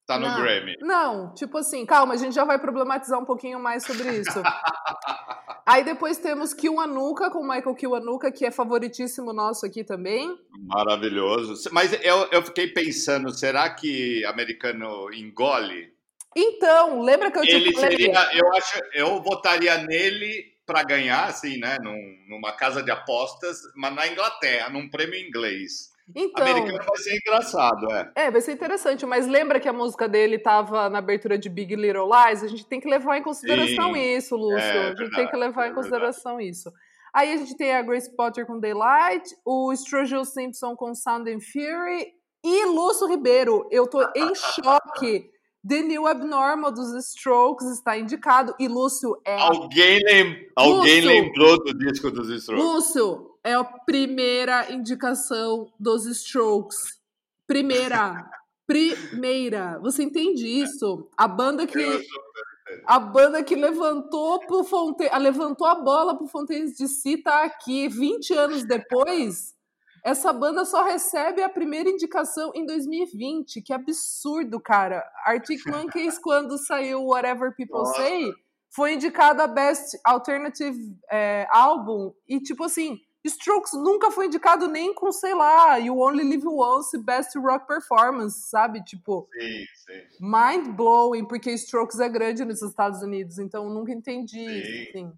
Tá 0.07 0.19
no 0.19 0.29
não, 0.29 0.37
Grammy. 0.37 0.77
Não, 0.81 1.35
tipo 1.35 1.57
assim, 1.57 1.87
calma, 1.87 2.13
a 2.13 2.17
gente 2.17 2.35
já 2.35 2.45
vai 2.45 2.59
problematizar 2.59 3.19
um 3.19 3.25
pouquinho 3.25 3.59
mais 3.59 3.85
sobre 3.87 4.11
isso. 4.19 4.43
Aí 5.65 5.83
depois 5.83 6.19
temos 6.19 6.53
Kiwanuka 6.53 7.31
com 7.31 7.43
Michael 7.43 7.75
Kiwanuka, 7.75 8.31
que 8.31 8.45
é 8.45 8.51
favoritíssimo 8.51 9.33
nosso 9.33 9.65
aqui 9.65 9.83
também. 9.83 10.39
Maravilhoso. 10.67 11.71
Mas 11.73 11.93
eu, 12.05 12.29
eu 12.31 12.43
fiquei 12.43 12.69
pensando, 12.69 13.33
será 13.33 13.71
que 13.71 14.23
americano 14.27 15.11
engole? 15.15 15.95
Então, 16.37 17.01
lembra 17.01 17.31
que 17.31 17.39
eu 17.39 17.43
te 17.43 17.51
Ele 17.51 17.75
seria, 17.75 18.31
eu 18.35 18.53
acho, 18.55 18.79
eu 18.93 19.23
votaria 19.23 19.79
nele 19.79 20.53
para 20.67 20.83
ganhar, 20.83 21.29
assim, 21.29 21.59
né, 21.59 21.79
num, 21.81 21.99
numa 22.29 22.53
casa 22.53 22.83
de 22.83 22.91
apostas, 22.91 23.61
mas 23.75 23.95
na 23.95 24.07
Inglaterra, 24.07 24.69
num 24.69 24.91
prêmio 24.91 25.19
inglês. 25.19 25.94
Então, 26.15 26.45
Americano 26.45 26.85
vai 26.87 26.97
ser 26.99 27.17
engraçado, 27.17 27.91
é. 27.91 28.13
É, 28.15 28.31
vai 28.31 28.41
ser 28.41 28.53
interessante, 28.53 29.07
mas 29.07 29.27
lembra 29.27 29.59
que 29.59 29.69
a 29.69 29.73
música 29.73 30.07
dele 30.07 30.37
estava 30.37 30.91
na 30.91 30.99
abertura 30.99 31.39
de 31.39 31.49
Big 31.49 31.75
Little 31.75 32.09
Lies? 32.09 32.43
A 32.43 32.49
gente 32.49 32.67
tem 32.67 32.79
que 32.79 32.89
levar 32.89 33.17
em 33.17 33.23
consideração 33.23 33.95
Sim, 33.95 34.01
isso, 34.01 34.37
Lúcio. 34.37 34.59
É, 34.59 34.71
a 34.71 34.89
gente 34.89 34.99
verdade, 34.99 35.17
tem 35.17 35.29
que 35.29 35.37
levar 35.37 35.67
é 35.67 35.71
em 35.71 35.75
consideração 35.75 36.37
verdade. 36.37 36.51
isso. 36.51 36.73
Aí 37.15 37.33
a 37.33 37.37
gente 37.37 37.57
tem 37.57 37.75
a 37.75 37.81
Grace 37.81 38.15
Potter 38.15 38.45
com 38.45 38.59
Daylight, 38.59 39.35
o 39.45 39.73
Sturgill 39.75 40.25
Simpson 40.25 40.75
com 40.75 40.95
Sound 40.95 41.31
and 41.31 41.41
Fury 41.41 42.09
e 42.45 42.67
Lúcio 42.67 43.07
Ribeiro. 43.07 43.67
Eu 43.71 43.87
tô 43.87 44.03
em 44.15 44.35
choque. 44.35 45.31
The 45.67 45.81
New 45.81 46.07
Abnormal 46.07 46.71
dos 46.71 46.93
Strokes 47.07 47.67
está 47.69 47.97
indicado 47.97 48.55
e 48.61 48.69
Lúcio 48.69 49.19
é. 49.25 49.41
Alguém, 49.41 49.99
lem... 50.05 50.49
Alguém 50.55 51.01
lembrou 51.01 51.57
do 51.65 51.73
disco 51.73 52.11
dos 52.11 52.29
Strokes? 52.29 52.63
Lúcio, 52.63 53.31
é 53.45 53.53
a 53.53 53.63
primeira 53.63 54.73
indicação 54.73 55.71
dos 55.79 56.07
Strokes. 56.07 56.99
Primeira. 57.47 58.25
primeira. 58.67 59.79
Você 59.81 60.03
entende 60.03 60.47
isso? 60.47 61.09
A 61.17 61.29
banda 61.29 61.67
que. 61.67 61.85
A 62.87 62.99
banda 62.99 63.45
que 63.45 63.55
levantou 63.55 64.41
pro 64.41 64.65
Fonte... 64.65 65.09
levantou 65.19 65.67
a 65.67 65.75
bola 65.75 66.17
pro 66.17 66.27
Fontaines 66.27 66.75
de 66.75 66.89
Si 66.89 67.19
tá 67.23 67.45
aqui 67.45 67.89
20 67.89 68.33
anos 68.33 68.65
depois. 68.65 69.55
Essa 70.03 70.33
banda 70.33 70.65
só 70.65 70.83
recebe 70.83 71.43
a 71.43 71.49
primeira 71.49 71.89
indicação 71.89 72.51
em 72.55 72.65
2020. 72.65 73.63
Que 73.63 73.73
absurdo, 73.73 74.59
cara. 74.59 75.05
Arctic 75.27 75.65
Monkeys, 75.69 76.19
quando 76.19 76.59
saiu 76.59 77.05
Whatever 77.05 77.55
People 77.55 77.79
Nossa. 77.79 77.97
Say, 77.97 78.33
foi 78.75 78.95
indicada 78.95 79.45
a 79.45 79.47
Best 79.47 79.99
Alternative 80.05 80.79
é, 81.11 81.47
Album. 81.51 82.13
E, 82.27 82.41
tipo 82.41 82.65
assim, 82.65 82.99
Strokes 83.25 83.73
nunca 83.73 84.11
foi 84.11 84.27
indicado 84.27 84.69
nem 84.69 84.93
com, 84.93 85.11
sei 85.11 85.35
lá, 85.35 85.77
You 85.79 85.99
Only 85.99 86.25
Live 86.25 86.47
Once 86.47 86.97
Best 86.99 87.39
Rock 87.39 87.67
Performance, 87.67 88.49
sabe? 88.49 88.85
Tipo, 88.85 89.29
sim, 89.33 89.65
sim. 89.75 90.03
mind 90.21 90.69
blowing, 90.77 91.25
porque 91.25 91.51
Strokes 91.53 92.01
é 92.01 92.09
grande 92.09 92.45
nos 92.45 92.61
Estados 92.61 93.03
Unidos, 93.03 93.39
então 93.39 93.65
eu 93.65 93.71
nunca 93.71 93.93
entendi 93.93 94.47
sim. 94.47 94.89
assim. 94.89 95.13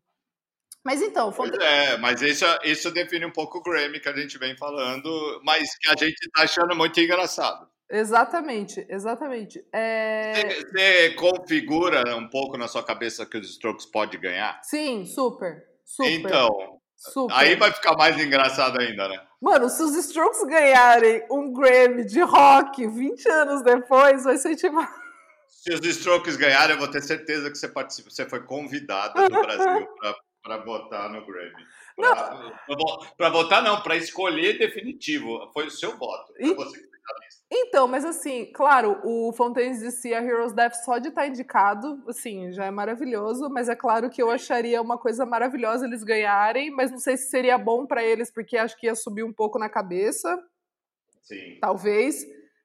Mas 0.84 1.02
então, 1.02 1.32
pois 1.32 1.52
é, 1.54 1.98
mas 1.98 2.22
isso, 2.22 2.44
isso 2.62 2.92
define 2.92 3.26
um 3.26 3.32
pouco 3.32 3.58
o 3.58 3.62
Grammy 3.62 3.98
que 3.98 4.08
a 4.08 4.14
gente 4.14 4.38
vem 4.38 4.56
falando, 4.56 5.40
mas 5.44 5.76
que 5.76 5.88
a 5.88 5.96
gente 5.96 6.30
tá 6.30 6.44
achando 6.44 6.76
muito 6.76 7.00
engraçado. 7.00 7.68
Exatamente, 7.90 8.86
exatamente. 8.88 9.64
É... 9.72 10.32
Você, 10.34 10.60
você, 10.60 11.10
configura 11.14 12.16
um 12.16 12.28
pouco 12.28 12.56
na 12.56 12.68
sua 12.68 12.84
cabeça 12.84 13.26
que 13.26 13.36
os 13.36 13.50
Strokes 13.50 13.86
pode 13.86 14.16
ganhar? 14.16 14.60
Sim, 14.62 15.04
super, 15.04 15.64
super. 15.84 16.12
Então, 16.12 16.80
super. 16.96 17.34
aí 17.34 17.56
vai 17.56 17.72
ficar 17.72 17.96
mais 17.96 18.18
engraçado 18.18 18.80
ainda, 18.80 19.08
né? 19.08 19.20
Mano, 19.40 19.68
se 19.68 19.82
os 19.82 19.94
Strokes 19.96 20.44
ganharem 20.44 21.24
um 21.30 21.52
Grammy 21.52 22.04
de 22.04 22.20
rock 22.20 22.86
20 22.86 23.28
anos 23.28 23.62
depois, 23.62 24.24
vai 24.24 24.38
ser 24.38 24.56
tipo 24.56 24.76
se 25.48 25.72
os 25.72 25.84
Strokes 25.84 26.36
ganharem, 26.36 26.74
eu 26.74 26.78
vou 26.78 26.88
ter 26.88 27.02
certeza 27.02 27.50
que 27.50 27.58
você 27.58 27.68
participa, 27.68 28.10
você 28.10 28.28
foi 28.28 28.40
convidada 28.44 29.28
do 29.28 29.40
Brasil 29.40 29.88
para 30.42 30.58
votar 30.58 31.10
no 31.10 31.26
Grammy. 31.26 31.66
Para 33.16 33.28
votar, 33.30 33.62
não, 33.62 33.80
para 33.80 33.96
escolher 33.96 34.58
definitivo. 34.58 35.50
Foi 35.52 35.66
o 35.66 35.70
seu 35.70 35.96
voto. 35.96 36.32
E, 36.38 36.54
você 36.54 36.78
que 36.78 36.86
então, 37.50 37.86
mas 37.86 38.04
assim, 38.04 38.50
claro, 38.52 39.00
o 39.04 39.32
Fontaines 39.32 39.80
DC 39.80 40.12
a 40.12 40.22
Heroes 40.22 40.52
Death 40.52 40.74
só 40.84 40.98
de 40.98 41.08
estar 41.08 41.22
tá 41.22 41.26
indicado, 41.28 42.02
assim, 42.08 42.50
já 42.52 42.64
é 42.64 42.70
maravilhoso, 42.72 43.48
mas 43.48 43.68
é 43.68 43.76
claro 43.76 44.10
que 44.10 44.20
eu 44.20 44.30
acharia 44.30 44.82
uma 44.82 44.98
coisa 44.98 45.24
maravilhosa 45.24 45.86
eles 45.86 46.02
ganharem, 46.02 46.70
mas 46.72 46.90
não 46.90 46.98
sei 46.98 47.16
se 47.16 47.30
seria 47.30 47.56
bom 47.56 47.86
para 47.86 48.02
eles, 48.02 48.32
porque 48.32 48.56
acho 48.56 48.76
que 48.76 48.86
ia 48.86 48.96
subir 48.96 49.22
um 49.22 49.32
pouco 49.32 49.60
na 49.60 49.68
cabeça. 49.68 50.36
Sim. 51.22 51.58
Talvez. 51.60 52.24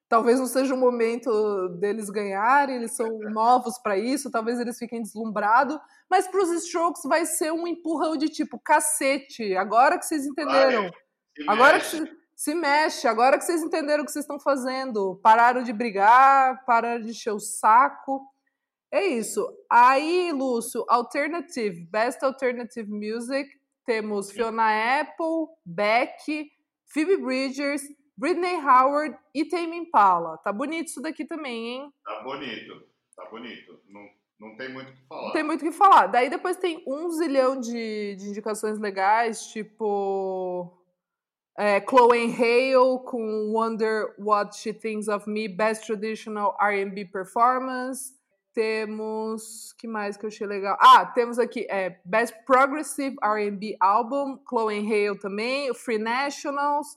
Talvez 0.10 0.40
não 0.40 0.48
seja 0.48 0.74
o 0.74 0.78
momento 0.78 1.70
deles 1.80 2.10
ganharem, 2.10 2.76
eles 2.76 2.96
são 2.96 3.08
novos 3.32 3.78
para 3.78 3.98
isso, 3.98 4.32
talvez 4.32 4.60
eles 4.60 4.78
fiquem 4.78 5.02
deslumbrados, 5.02 5.80
mas 6.10 6.28
para 6.28 6.42
os 6.42 6.50
Strokes 6.64 7.04
vai 7.06 7.26
ser 7.26 7.54
um 7.54 7.66
empurrão 7.66 8.18
de 8.18 8.28
tipo, 8.28 8.60
cacete, 8.60 9.56
agora 9.56 9.98
que 9.98 10.06
vocês 10.06 10.26
entenderam. 10.26 10.92
agora 11.48 11.80
que 11.80 12.21
se 12.42 12.56
mexe, 12.56 13.08
agora 13.08 13.38
que 13.38 13.44
vocês 13.44 13.62
entenderam 13.62 14.02
o 14.02 14.06
que 14.06 14.12
vocês 14.12 14.24
estão 14.24 14.40
fazendo, 14.40 15.20
pararam 15.22 15.62
de 15.62 15.72
brigar, 15.72 16.66
pararam 16.66 17.00
de 17.00 17.12
encher 17.12 17.32
o 17.32 17.40
saco. 17.40 18.20
É 18.92 19.06
isso. 19.06 19.48
Aí, 19.70 20.32
Lúcio, 20.32 20.84
Alternative, 20.90 21.86
Best 21.92 22.26
Alternative 22.26 22.90
Music, 22.90 23.48
temos 23.86 24.32
Fiona 24.32 25.02
Apple, 25.02 25.56
Beck, 25.64 26.52
Phoebe 26.92 27.18
Bridgers, 27.18 27.84
Britney 28.18 28.56
Howard 28.56 29.16
e 29.36 29.46
Tame 29.46 29.78
Impala. 29.78 30.40
Tá 30.40 30.52
bonito 30.52 30.88
isso 30.88 31.00
daqui 31.00 31.24
também, 31.24 31.68
hein? 31.68 31.94
Tá 32.04 32.24
bonito, 32.24 32.88
tá 33.16 33.26
bonito. 33.30 33.80
Não, 33.88 34.02
não 34.40 34.58
tem 34.58 34.74
muito 34.74 34.90
o 34.90 34.94
que 34.96 35.08
falar. 35.08 35.26
Não 35.26 35.32
tem 35.32 35.44
muito 35.44 35.62
o 35.62 35.66
que 35.66 35.72
falar. 35.72 36.08
Daí 36.08 36.28
depois 36.28 36.58
tem 36.58 36.84
um 36.88 37.08
zilhão 37.12 37.60
de, 37.60 38.16
de 38.16 38.30
indicações 38.30 38.80
legais, 38.80 39.46
tipo... 39.46 40.81
É, 41.58 41.82
Chloe 41.82 42.34
Hale 42.34 43.04
com 43.06 43.52
Wonder 43.54 44.16
What 44.18 44.58
She 44.58 44.74
Thinks 44.74 45.08
of 45.08 45.30
Me, 45.30 45.48
Best 45.48 45.86
Traditional 45.86 46.56
R&B 46.60 47.06
Performance. 47.06 48.14
Temos, 48.54 49.74
que 49.78 49.88
mais 49.88 50.18
que 50.18 50.26
eu 50.26 50.28
achei 50.30 50.46
legal? 50.46 50.78
Ah, 50.80 51.06
temos 51.06 51.40
aqui 51.40 51.66
é, 51.70 52.00
Best 52.04 52.36
Progressive 52.46 53.16
R&B 53.24 53.78
Album, 53.80 54.40
Chloe 54.48 54.80
Hale 54.80 55.18
também, 55.18 55.74
Free 55.74 55.98
Nationals, 55.98 56.88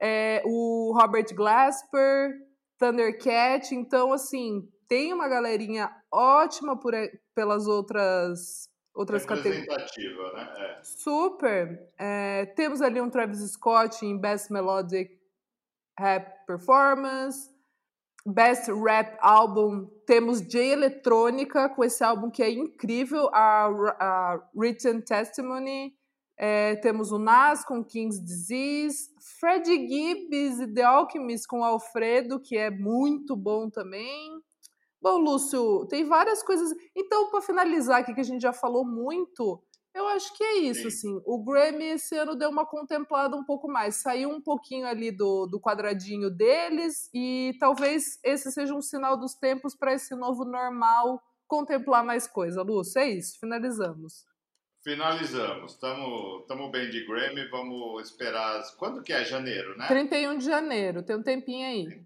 é, 0.00 0.42
o 0.44 0.92
Robert 0.98 1.34
Glasper, 1.34 2.34
Thundercat. 2.78 3.74
Então, 3.74 4.12
assim, 4.12 4.68
tem 4.88 5.12
uma 5.12 5.28
galerinha 5.28 5.90
ótima 6.10 6.78
por, 6.78 6.92
pelas 7.34 7.66
outras 7.66 8.68
outras 8.94 9.24
categorias. 9.24 9.66
né? 9.66 10.54
É. 10.56 10.80
Super. 10.82 11.88
É, 11.98 12.46
temos 12.46 12.80
ali 12.80 13.00
um 13.00 13.10
Travis 13.10 13.40
Scott 13.52 14.04
em 14.04 14.18
Best 14.18 14.52
Melodic 14.52 15.18
Rap 15.98 16.46
Performance. 16.46 17.50
Best 18.24 18.70
Rap 18.70 19.18
Album, 19.20 19.90
temos 20.06 20.40
J 20.40 20.72
Eletrônica 20.72 21.68
com 21.70 21.82
esse 21.82 22.04
álbum 22.04 22.30
que 22.30 22.40
é 22.40 22.50
incrível, 22.50 23.28
a, 23.32 23.66
a 23.98 24.48
Written 24.54 25.00
Testimony. 25.00 25.92
É, 26.38 26.76
temos 26.76 27.10
o 27.10 27.18
Nas 27.18 27.64
com 27.64 27.84
King's 27.84 28.22
Disease, 28.24 29.10
Fred 29.40 29.68
Gibbs 29.68 30.60
e 30.60 30.72
The 30.72 30.82
Alchemist 30.82 31.46
com 31.48 31.64
Alfredo, 31.64 32.40
que 32.40 32.56
é 32.56 32.70
muito 32.70 33.36
bom 33.36 33.68
também. 33.68 34.40
Bom, 35.02 35.18
Lúcio, 35.18 35.84
tem 35.86 36.04
várias 36.04 36.44
coisas. 36.44 36.70
Então, 36.94 37.28
para 37.28 37.42
finalizar 37.42 38.00
aqui, 38.00 38.14
que 38.14 38.20
a 38.20 38.24
gente 38.24 38.40
já 38.40 38.52
falou 38.52 38.86
muito, 38.86 39.60
eu 39.92 40.06
acho 40.06 40.32
que 40.36 40.44
é 40.44 40.58
isso, 40.58 40.82
Sim. 40.82 40.86
assim. 40.86 41.22
O 41.26 41.42
Grammy 41.42 41.84
esse 41.86 42.16
ano 42.16 42.36
deu 42.36 42.48
uma 42.48 42.64
contemplada 42.64 43.36
um 43.36 43.44
pouco 43.44 43.66
mais, 43.66 43.96
saiu 43.96 44.30
um 44.30 44.40
pouquinho 44.40 44.86
ali 44.86 45.10
do, 45.10 45.46
do 45.46 45.60
quadradinho 45.60 46.30
deles 46.30 47.10
e 47.12 47.52
talvez 47.58 48.20
esse 48.22 48.52
seja 48.52 48.74
um 48.74 48.80
sinal 48.80 49.16
dos 49.18 49.34
tempos 49.34 49.74
para 49.74 49.92
esse 49.92 50.14
novo 50.14 50.44
normal 50.44 51.20
contemplar 51.48 52.04
mais 52.04 52.28
coisa. 52.28 52.62
Lúcio, 52.62 53.00
é 53.00 53.10
isso, 53.10 53.40
finalizamos. 53.40 54.24
Finalizamos. 54.84 55.72
Estamos 55.72 56.70
bem 56.70 56.90
de 56.90 57.06
Grammy. 57.06 57.48
Vamos 57.50 58.08
esperar. 58.08 58.62
Quando 58.76 59.02
que 59.02 59.12
é? 59.12 59.24
Janeiro, 59.24 59.76
né? 59.76 59.86
31 59.86 60.38
de 60.38 60.44
janeiro. 60.44 61.04
Tem 61.04 61.14
um 61.14 61.22
tempinho 61.22 61.66
aí. 61.66 62.04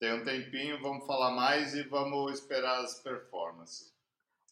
Tem 0.00 0.14
um 0.14 0.24
tempinho. 0.24 0.80
Vamos 0.80 1.06
falar 1.06 1.30
mais 1.30 1.74
e 1.74 1.82
vamos 1.82 2.32
esperar 2.32 2.80
as 2.80 3.00
performances. 3.02 3.92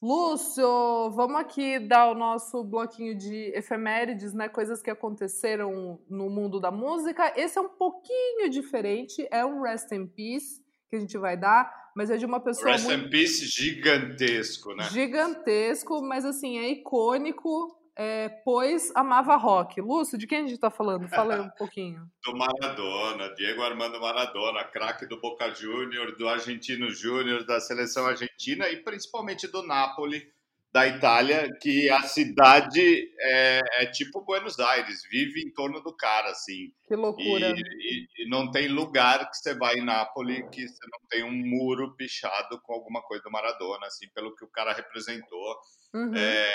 Lúcio, 0.00 1.11
vamos 1.11 1.40
aqui 1.40 1.80
dar 1.80 2.11
o 2.11 2.14
nosso 2.14 2.62
bloquinho 2.62 3.16
de 3.16 3.50
efemérides, 3.56 4.32
né? 4.32 4.48
Coisas 4.48 4.80
que 4.80 4.90
aconteceram 4.90 5.98
no 6.08 6.30
mundo 6.30 6.61
da 6.61 6.70
música. 6.70 7.32
Esse 7.34 7.58
é 7.58 7.61
um 7.61 7.68
pouquinho 7.70 8.48
diferente. 8.48 9.26
É 9.30 9.44
um 9.44 9.62
Rest 9.62 9.90
in 9.90 10.06
Peace 10.06 10.62
que 10.88 10.96
a 10.96 11.00
gente 11.00 11.18
vai 11.18 11.37
dar 11.37 11.88
mas 11.98 12.11
é 12.11 12.16
de 12.16 12.24
uma 12.24 12.38
pessoa. 12.38 12.70
Rest 12.70 12.84
muito... 12.84 13.06
in 13.06 13.11
Peace 13.11 13.44
gigantesco, 13.44 14.72
né? 14.72 14.84
Gigantesco, 14.84 16.00
mas 16.00 16.24
assim, 16.24 16.56
é 16.56 16.70
icônico, 16.70 17.76
é, 17.98 18.28
pois 18.44 18.92
amava 18.94 19.34
rock. 19.34 19.80
Lúcio, 19.80 20.16
de 20.16 20.24
quem 20.24 20.38
a 20.38 20.46
gente 20.46 20.61
tá 20.61 20.70
falando? 20.70 21.08
Fala 21.08 21.42
um 21.42 21.50
pouquinho. 21.58 22.08
do 22.24 22.37
Maradona, 22.37 23.34
Diego 23.34 23.61
Armando 23.62 24.00
Maradona, 24.00 24.62
craque 24.62 25.04
do 25.04 25.20
Boca 25.20 25.52
Júnior, 25.52 26.16
do 26.16 26.28
Argentino 26.28 26.88
Júnior, 26.90 27.44
da 27.44 27.61
seleção 27.61 28.06
argentina 28.06 28.68
e 28.68 28.76
principalmente 28.84 29.48
do 29.48 29.66
Napoli 29.66 30.22
da 30.70 30.87
Itália, 30.87 31.48
que 31.62 31.88
a 31.90 32.02
cidade 32.02 33.11
é, 33.20 33.61
é, 33.78 33.87
tipo 33.87 34.24
Buenos 34.24 34.59
Aires, 34.61 35.00
vive 35.11 35.40
em 35.40 35.52
torno 35.52 35.83
do 35.83 35.96
cara, 35.96 36.31
assim. 36.31 36.70
Que 36.87 36.94
loucura. 36.94 37.48
E, 37.48 37.61
e, 37.61 38.07
e, 38.18 38.28
não 38.28 38.50
tem 38.50 38.68
lugar 38.68 39.31
que 39.31 39.37
você 39.37 39.54
vai 39.54 39.76
em 39.76 39.85
Nápoles 39.85 40.44
que 40.52 40.68
você 40.68 40.87
não 40.92 41.09
tem 41.09 41.24
um 41.24 41.33
muro 41.33 41.96
pichado 41.96 42.61
com 42.62 42.74
alguma 42.74 43.00
coisa 43.02 43.22
do 43.22 43.31
Maradona, 43.31 43.87
assim, 43.87 44.07
pelo 44.14 44.35
que 44.35 44.44
o 44.44 44.50
cara 44.50 44.74
representou. 44.74 45.57
Uhum. 45.94 46.14
É, 46.14 46.48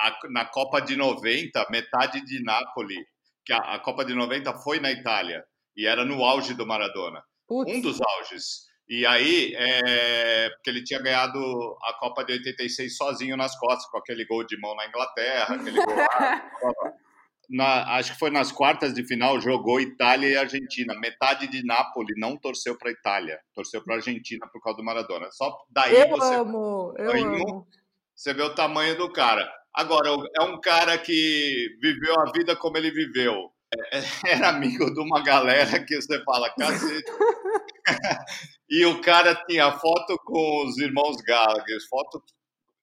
a, 0.00 0.18
na 0.30 0.44
Copa 0.44 0.80
de 0.80 0.94
90, 0.94 1.66
metade 1.70 2.20
de 2.26 2.42
Nápoles, 2.42 3.06
que 3.44 3.54
a, 3.54 3.58
a 3.58 3.78
Copa 3.78 4.04
de 4.04 4.14
90 4.14 4.52
foi 4.58 4.80
na 4.80 4.92
Itália, 4.92 5.42
e 5.74 5.86
era 5.86 6.04
no 6.04 6.22
auge 6.24 6.52
do 6.52 6.66
Maradona. 6.66 7.22
Putz. 7.48 7.72
Um 7.72 7.80
dos 7.80 8.00
auges. 8.00 8.65
E 8.88 9.04
aí, 9.04 9.52
é, 9.56 10.50
porque 10.50 10.70
ele 10.70 10.84
tinha 10.84 11.02
ganhado 11.02 11.38
a 11.82 11.94
Copa 11.98 12.24
de 12.24 12.34
86 12.34 12.96
sozinho 12.96 13.36
nas 13.36 13.58
costas, 13.58 13.90
com 13.90 13.98
aquele 13.98 14.24
gol 14.24 14.46
de 14.46 14.58
mão 14.60 14.76
na 14.76 14.86
Inglaterra, 14.86 15.56
aquele 15.56 15.84
gol 15.84 15.96
lá, 15.96 16.50
na, 17.50 17.96
acho 17.96 18.12
que 18.12 18.18
foi 18.18 18.30
nas 18.30 18.52
quartas 18.52 18.94
de 18.94 19.04
final, 19.04 19.40
jogou 19.40 19.80
Itália 19.80 20.28
e 20.28 20.36
Argentina. 20.36 20.94
Metade 20.98 21.48
de 21.48 21.64
Nápoles 21.64 22.14
não 22.16 22.36
torceu 22.36 22.76
para 22.78 22.90
Itália, 22.90 23.40
torceu 23.54 23.82
para 23.82 23.96
Argentina 23.96 24.46
por 24.52 24.60
causa 24.62 24.76
do 24.76 24.84
Maradona. 24.84 25.30
Só 25.32 25.56
daí 25.70 25.94
eu 25.94 26.08
você, 26.08 26.34
amo, 26.34 26.94
eu 26.96 27.10
amo. 27.10 27.66
você 28.14 28.32
vê 28.32 28.42
o 28.42 28.54
tamanho 28.54 28.96
do 28.96 29.12
cara. 29.12 29.48
Agora, 29.74 30.10
é 30.40 30.42
um 30.42 30.60
cara 30.60 30.96
que 30.96 31.76
viveu 31.82 32.18
a 32.20 32.30
vida 32.32 32.56
como 32.56 32.78
ele 32.78 32.90
viveu. 32.90 33.50
É, 33.92 34.00
era 34.32 34.48
amigo 34.48 34.92
de 34.92 35.00
uma 35.00 35.22
galera 35.22 35.84
que 35.84 36.00
você 36.00 36.22
fala, 36.24 36.50
cacete. 36.50 37.04
E 38.68 38.84
o 38.84 39.00
cara 39.00 39.34
tinha 39.46 39.70
foto 39.70 40.18
com 40.24 40.66
os 40.66 40.76
irmãos 40.78 41.18
Gallagher, 41.18 41.78
fotos 41.88 42.20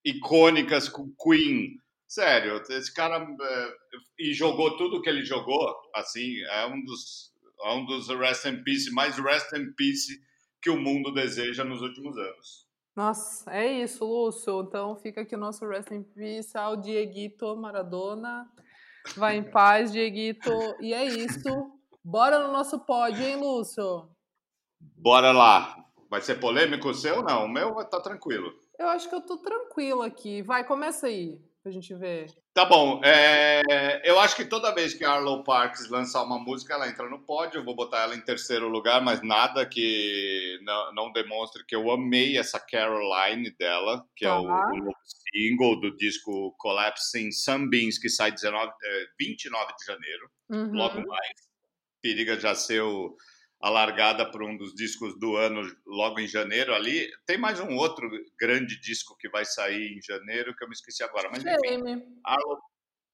icônicas 0.05 0.87
com 0.87 1.13
Queen. 1.21 1.77
Sério, 2.07 2.61
esse 2.69 2.93
cara. 2.93 3.17
É, 3.17 3.73
e 4.17 4.33
jogou 4.33 4.77
tudo 4.77 5.01
que 5.01 5.09
ele 5.09 5.25
jogou, 5.25 5.75
assim, 5.93 6.39
é 6.41 6.65
um 6.67 6.81
dos, 6.85 7.33
é 7.65 7.73
um 7.73 7.85
dos 7.85 8.07
Rest 8.07 8.45
in 8.45 8.63
Peace, 8.63 8.91
mais 8.91 9.17
Rest 9.17 9.51
in 9.53 9.73
Peace 9.73 10.21
que 10.61 10.69
o 10.69 10.79
mundo 10.79 11.13
deseja 11.13 11.65
nos 11.65 11.81
últimos 11.81 12.17
anos. 12.17 12.65
Nossa, 12.95 13.51
é 13.51 13.81
isso, 13.81 14.05
Lúcio. 14.05 14.61
Então 14.61 14.95
fica 14.95 15.21
aqui 15.21 15.35
o 15.35 15.39
nosso 15.39 15.67
Rest 15.67 15.91
in 15.91 16.03
Peace 16.03 16.57
ao 16.57 16.77
Dieguito 16.77 17.55
Maradona. 17.57 18.47
Vai 19.17 19.35
em 19.35 19.43
paz, 19.43 19.91
Dieguito. 19.91 20.51
E 20.79 20.93
é 20.93 21.03
isso. 21.03 21.71
Bora 22.03 22.47
no 22.47 22.53
nosso 22.53 22.79
pódio, 22.85 23.21
hein, 23.25 23.35
Lúcio? 23.35 24.12
Bora 24.97 25.31
lá. 25.31 25.83
Vai 26.09 26.21
ser 26.21 26.35
polêmico 26.35 26.89
o 26.89 26.93
seu? 26.93 27.23
Não, 27.23 27.45
o 27.45 27.49
meu 27.49 27.73
tá 27.85 27.99
tranquilo. 27.99 28.53
Eu 28.77 28.87
acho 28.89 29.09
que 29.09 29.15
eu 29.15 29.21
tô 29.21 29.37
tranquilo 29.37 30.01
aqui. 30.01 30.41
Vai, 30.41 30.63
começa 30.63 31.07
aí. 31.07 31.39
pra 31.63 31.71
gente 31.71 31.93
ver. 31.95 32.31
Tá 32.53 32.65
bom. 32.65 33.01
É, 33.03 34.01
eu 34.03 34.19
acho 34.19 34.35
que 34.35 34.45
toda 34.45 34.73
vez 34.75 34.93
que 34.93 35.03
a 35.03 35.13
Arlo 35.13 35.43
Parks 35.43 35.89
lançar 35.89 36.23
uma 36.23 36.37
música, 36.37 36.75
ela 36.75 36.87
entra 36.87 37.09
no 37.09 37.25
pódio. 37.25 37.59
Eu 37.59 37.65
vou 37.65 37.75
botar 37.75 38.03
ela 38.03 38.15
em 38.15 38.21
terceiro 38.21 38.67
lugar, 38.67 39.01
mas 39.01 39.23
nada 39.23 39.65
que 39.65 40.59
não, 40.61 40.93
não 40.93 41.11
demonstre 41.11 41.65
que 41.65 41.75
eu 41.75 41.89
amei 41.89 42.37
essa 42.37 42.59
Caroline 42.59 43.49
dela, 43.57 44.05
que 44.15 44.25
é 44.25 44.31
o, 44.31 44.43
o 44.43 44.93
single 45.33 45.79
do 45.79 45.95
disco 45.97 46.53
Collapsing 46.59 47.31
Sunbeams, 47.31 47.97
que 47.97 48.09
sai 48.09 48.31
19, 48.31 48.71
29 49.19 49.63
é, 49.63 49.75
de 49.75 49.85
janeiro. 49.85 50.29
Uhum. 50.49 50.73
Logo 50.73 51.07
mais. 51.07 51.33
Periga 52.01 52.39
já 52.39 52.53
ser 52.53 52.81
o 52.81 53.15
a 53.63 53.69
largada 53.69 54.29
para 54.29 54.45
um 54.45 54.57
dos 54.57 54.75
discos 54.75 55.17
do 55.17 55.37
ano 55.37 55.61
logo 55.87 56.19
em 56.19 56.27
janeiro 56.27 56.75
ali. 56.75 57.09
Tem 57.25 57.37
mais 57.37 57.61
um 57.61 57.77
outro 57.77 58.09
grande 58.37 58.77
disco 58.81 59.15
que 59.17 59.29
vai 59.29 59.45
sair 59.45 59.97
em 59.97 60.01
janeiro 60.01 60.53
que 60.53 60.65
eu 60.65 60.67
me 60.67 60.73
esqueci 60.73 61.01
agora. 61.01 61.29
Mas 61.31 61.45
enfim, 61.45 62.03
Arlo, 62.25 62.61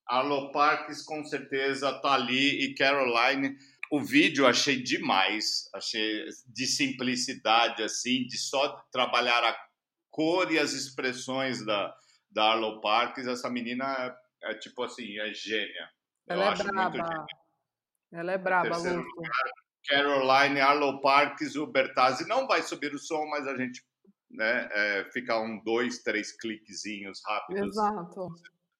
Arlo 0.07 0.51
Parks 0.51 1.03
com 1.03 1.23
certeza 1.23 1.93
tá 2.01 2.15
ali 2.15 2.63
e 2.63 2.73
Caroline. 2.73 3.55
O 3.91 4.01
vídeo 4.01 4.47
achei 4.47 4.81
demais, 4.81 5.69
achei 5.71 6.25
de 6.47 6.65
simplicidade 6.65 7.83
assim, 7.83 8.25
de 8.25 8.39
só 8.39 8.83
trabalhar 8.91 9.43
a 9.43 9.55
cor 10.09 10.51
e 10.51 10.57
as 10.57 10.73
expressões 10.73 11.63
da, 11.63 11.95
da 12.31 12.53
Arlo 12.53 12.81
Parks. 12.81 13.27
Essa 13.27 13.51
menina 13.51 13.85
é, 14.41 14.51
é 14.51 14.55
tipo 14.55 14.81
assim, 14.81 15.19
é 15.19 15.31
gênia. 15.31 15.91
Ela 16.27 16.45
eu 16.45 16.51
é 16.53 16.63
braba. 16.63 17.27
Ela 18.11 18.31
é 18.31 18.37
braba, 18.39 18.77
Lúcio. 18.77 19.05
Caroline, 19.87 20.59
Arlo 20.59 21.01
Parks, 21.01 21.55
o 21.55 21.65
Bertazzi 21.67 22.27
não 22.27 22.47
vai 22.47 22.61
subir 22.61 22.93
o 22.93 22.99
som, 22.99 23.25
mas 23.27 23.47
a 23.47 23.55
gente 23.55 23.83
né, 24.29 24.69
é, 24.71 25.09
fica 25.11 25.39
um, 25.39 25.61
dois, 25.63 25.99
três 26.03 26.31
cliquezinhos 26.37 27.21
rápidos. 27.25 27.75
Exato. 27.75 28.27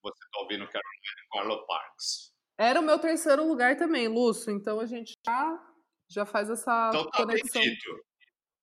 Você 0.01 0.23
está 0.23 0.39
ouvindo 0.41 0.67
Caroline 0.67 1.27
com 1.29 1.39
Arlo 1.39 1.65
Parks. 1.65 2.33
Era 2.57 2.79
o 2.79 2.83
meu 2.83 2.99
terceiro 2.99 3.47
lugar 3.47 3.77
também, 3.77 4.07
Lúcio. 4.07 4.51
Então 4.51 4.79
a 4.79 4.85
gente 4.85 5.13
já, 5.25 5.59
já 6.09 6.25
faz 6.25 6.49
essa 6.49 6.89
então, 6.89 7.09
tá 7.09 7.19
conexão. 7.19 7.61
Bem 7.61 7.71
dito. 7.71 8.05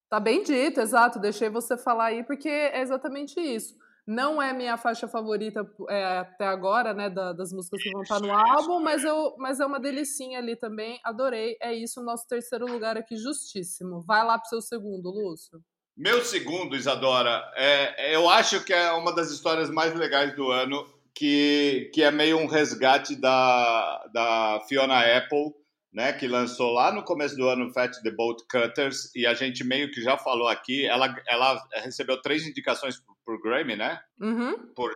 Tá 0.09 0.21
bem 0.21 0.43
dito, 0.43 0.81
exato. 0.81 1.19
Deixei 1.19 1.49
você 1.49 1.77
falar 1.77 2.07
aí, 2.07 2.25
porque 2.25 2.49
é 2.49 2.81
exatamente 2.81 3.41
isso. 3.41 3.75
Não 4.07 4.41
é 4.41 4.53
minha 4.53 4.77
faixa 4.77 5.09
favorita 5.09 5.69
é, 5.89 6.19
até 6.19 6.47
agora, 6.47 6.95
né, 6.95 7.11
da, 7.11 7.33
das 7.33 7.53
músicas 7.53 7.83
que 7.83 7.91
vão 7.91 8.03
estar 8.03 8.21
no 8.21 8.31
álbum, 8.31 8.79
mas, 8.81 9.03
eu, 9.03 9.35
mas 9.37 9.59
é 9.59 9.67
uma 9.67 9.81
delicinha 9.81 10.39
ali 10.39 10.55
também. 10.55 11.01
Adorei. 11.03 11.57
É 11.61 11.75
isso, 11.75 12.03
nosso 12.03 12.27
terceiro 12.29 12.67
lugar 12.67 12.97
aqui, 12.97 13.17
justíssimo. 13.17 14.01
Vai 14.03 14.25
lá 14.25 14.39
pro 14.39 14.49
seu 14.49 14.61
segundo, 14.61 15.11
Lúcio. 15.11 15.61
Meu 15.97 16.23
segundo, 16.23 16.77
Isadora, 16.77 17.43
é, 17.57 18.15
eu 18.15 18.29
acho 18.29 18.63
que 18.63 18.73
é 18.73 18.93
uma 18.93 19.15
das 19.15 19.31
histórias 19.31 19.71
mais 19.71 19.95
legais 19.95 20.37
do 20.37 20.51
ano, 20.51 20.87
que, 21.15 21.91
que 21.95 22.03
é 22.03 22.11
meio 22.11 22.37
um 22.37 22.47
resgate 22.47 23.17
da, 23.17 24.07
da 24.13 24.61
Fiona 24.69 25.01
Apple, 25.17 25.55
né, 25.91 26.13
que 26.13 26.29
lançou 26.29 26.73
lá 26.73 26.93
no 26.93 27.03
começo 27.03 27.35
do 27.35 27.49
ano 27.49 27.73
Fat 27.73 27.91
the 28.03 28.11
Boat 28.11 28.45
Cutters, 28.51 29.11
e 29.17 29.27
a 29.27 29.33
gente 29.33 29.65
meio 29.65 29.91
que 29.91 30.03
já 30.03 30.19
falou 30.19 30.47
aqui, 30.47 30.85
ela, 30.85 31.17
ela 31.27 31.59
recebeu 31.77 32.21
três 32.21 32.47
indicações 32.47 33.03
por 33.27 33.43
Grammy, 33.43 33.75
né? 33.75 34.01
Uhum. 34.21 34.73
Por 34.75 34.95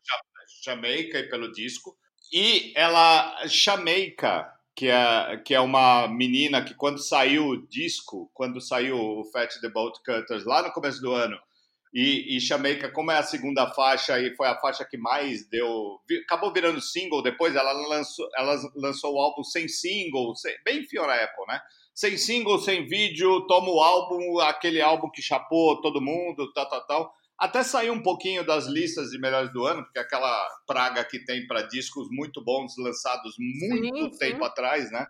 Jamaica 0.64 1.18
e 1.18 1.28
pelo 1.28 1.50
disco. 1.50 1.96
E 2.32 2.72
ela, 2.76 3.44
Jamaica, 3.46 4.48
que 4.76 4.86
é, 4.86 5.36
que 5.44 5.52
é 5.52 5.60
uma 5.60 6.06
menina 6.06 6.64
que 6.64 6.74
quando 6.74 6.98
saiu 7.02 7.48
o 7.48 7.66
disco, 7.66 8.30
quando 8.32 8.60
saiu 8.60 8.96
o 8.96 9.24
Fat 9.32 9.52
the 9.60 9.68
Bolt 9.68 9.98
Cutters 10.04 10.44
lá 10.44 10.62
no 10.62 10.72
começo 10.72 11.00
do 11.02 11.12
ano, 11.12 11.36
e, 11.92 12.36
e 12.36 12.38
Jamaica, 12.38 12.88
como 12.92 13.10
é 13.10 13.18
a 13.18 13.22
segunda 13.24 13.66
faixa 13.72 14.20
e 14.20 14.32
foi 14.36 14.46
a 14.46 14.56
faixa 14.60 14.84
que 14.84 14.96
mais 14.96 15.48
deu, 15.48 15.98
acabou 16.22 16.52
virando 16.52 16.80
single 16.80 17.20
depois, 17.20 17.56
ela 17.56 17.72
lançou, 17.72 18.28
ela 18.36 18.56
lançou 18.76 19.12
o 19.12 19.20
álbum 19.20 19.42
sem 19.42 19.66
single, 19.66 20.36
sem, 20.36 20.54
bem 20.64 20.84
Fiona 20.84 21.14
Apple, 21.14 21.46
né? 21.48 21.60
Sem 21.92 22.16
single, 22.16 22.60
sem 22.60 22.86
vídeo, 22.86 23.44
toma 23.48 23.68
o 23.68 23.80
álbum, 23.80 24.38
aquele 24.38 24.80
álbum 24.80 25.10
que 25.10 25.20
chapou 25.20 25.80
todo 25.80 26.00
mundo, 26.00 26.52
tal, 26.52 26.68
tal, 26.68 26.86
tal 26.86 27.19
até 27.40 27.62
sair 27.62 27.90
um 27.90 28.02
pouquinho 28.02 28.44
das 28.44 28.66
listas 28.66 29.10
de 29.10 29.18
melhores 29.18 29.50
do 29.50 29.64
ano, 29.64 29.82
porque 29.82 29.98
aquela 29.98 30.46
praga 30.66 31.02
que 31.02 31.18
tem 31.24 31.46
para 31.46 31.62
discos 31.62 32.06
muito 32.10 32.44
bons 32.44 32.74
lançados 32.76 33.34
muito 33.38 34.12
sim, 34.12 34.18
tempo 34.18 34.40
sim. 34.40 34.44
atrás, 34.44 34.92
né? 34.92 35.06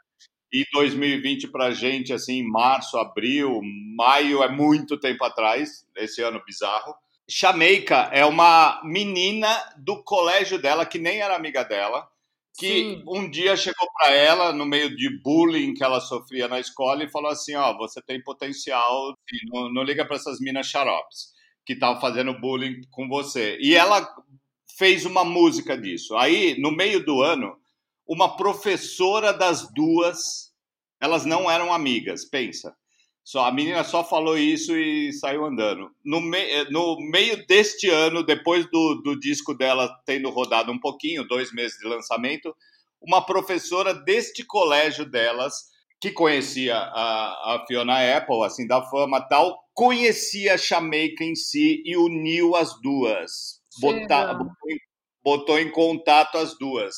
E 0.52 0.64
2020 0.72 1.48
para 1.48 1.72
gente, 1.72 2.12
assim, 2.12 2.44
março, 2.44 2.96
abril, 2.98 3.60
maio 3.96 4.44
é 4.44 4.48
muito 4.48 4.98
tempo 4.98 5.24
atrás, 5.24 5.84
esse 5.96 6.22
ano 6.22 6.40
bizarro. 6.46 6.94
Chameika 7.28 8.08
é 8.12 8.24
uma 8.24 8.80
menina 8.84 9.48
do 9.76 10.02
colégio 10.02 10.60
dela, 10.60 10.86
que 10.86 10.98
nem 10.98 11.20
era 11.20 11.34
amiga 11.34 11.64
dela, 11.64 12.08
que 12.56 12.66
Sim. 12.68 13.04
um 13.08 13.28
dia 13.28 13.56
chegou 13.56 13.88
para 13.92 14.12
ela, 14.12 14.52
no 14.52 14.66
meio 14.66 14.94
de 14.94 15.20
bullying 15.22 15.74
que 15.74 15.82
ela 15.82 16.00
sofria 16.00 16.46
na 16.46 16.60
escola, 16.60 17.04
e 17.04 17.10
falou 17.10 17.30
assim: 17.30 17.54
Ó, 17.54 17.70
oh, 17.70 17.78
você 17.78 18.02
tem 18.02 18.22
potencial, 18.22 19.14
não, 19.52 19.72
não 19.72 19.82
liga 19.84 20.04
para 20.04 20.16
essas 20.16 20.40
minas 20.40 20.66
xaropes 20.66 21.39
que 21.64 21.74
estavam 21.74 22.00
fazendo 22.00 22.38
bullying 22.38 22.82
com 22.90 23.08
você. 23.08 23.58
E 23.60 23.74
ela 23.74 24.08
fez 24.78 25.04
uma 25.04 25.24
música 25.24 25.76
disso. 25.76 26.16
Aí, 26.16 26.58
no 26.60 26.70
meio 26.70 27.04
do 27.04 27.22
ano, 27.22 27.56
uma 28.06 28.36
professora 28.36 29.32
das 29.32 29.72
duas, 29.72 30.52
elas 31.00 31.24
não 31.24 31.50
eram 31.50 31.72
amigas, 31.72 32.24
pensa. 32.24 32.74
Só, 33.22 33.44
a 33.44 33.52
menina 33.52 33.84
só 33.84 34.02
falou 34.02 34.36
isso 34.36 34.76
e 34.76 35.12
saiu 35.12 35.44
andando. 35.44 35.90
No, 36.04 36.20
me, 36.20 36.64
no 36.70 36.96
meio 36.98 37.46
deste 37.46 37.88
ano, 37.88 38.24
depois 38.24 38.68
do, 38.70 38.96
do 39.04 39.18
disco 39.20 39.54
dela 39.54 39.88
tendo 40.04 40.30
rodado 40.30 40.72
um 40.72 40.80
pouquinho, 40.80 41.28
dois 41.28 41.52
meses 41.52 41.78
de 41.78 41.86
lançamento, 41.86 42.52
uma 43.00 43.24
professora 43.24 43.94
deste 43.94 44.44
colégio 44.44 45.04
delas 45.04 45.69
que 46.00 46.10
conhecia 46.10 46.76
a, 46.76 47.54
a, 47.54 47.64
Fiona 47.66 48.16
Apple, 48.16 48.42
assim, 48.42 48.66
da 48.66 48.82
fama 48.82 49.20
tal, 49.20 49.58
conhecia 49.74 50.54
a 50.54 50.56
Jamaica 50.56 51.22
em 51.22 51.34
si 51.34 51.82
e 51.84 51.96
uniu 51.96 52.56
as 52.56 52.80
duas. 52.80 53.60
Botou, 53.78 54.00
em, 54.68 54.78
botou, 55.22 55.58
em, 55.58 55.70
contato 55.70 56.38
as 56.38 56.56
duas. 56.58 56.94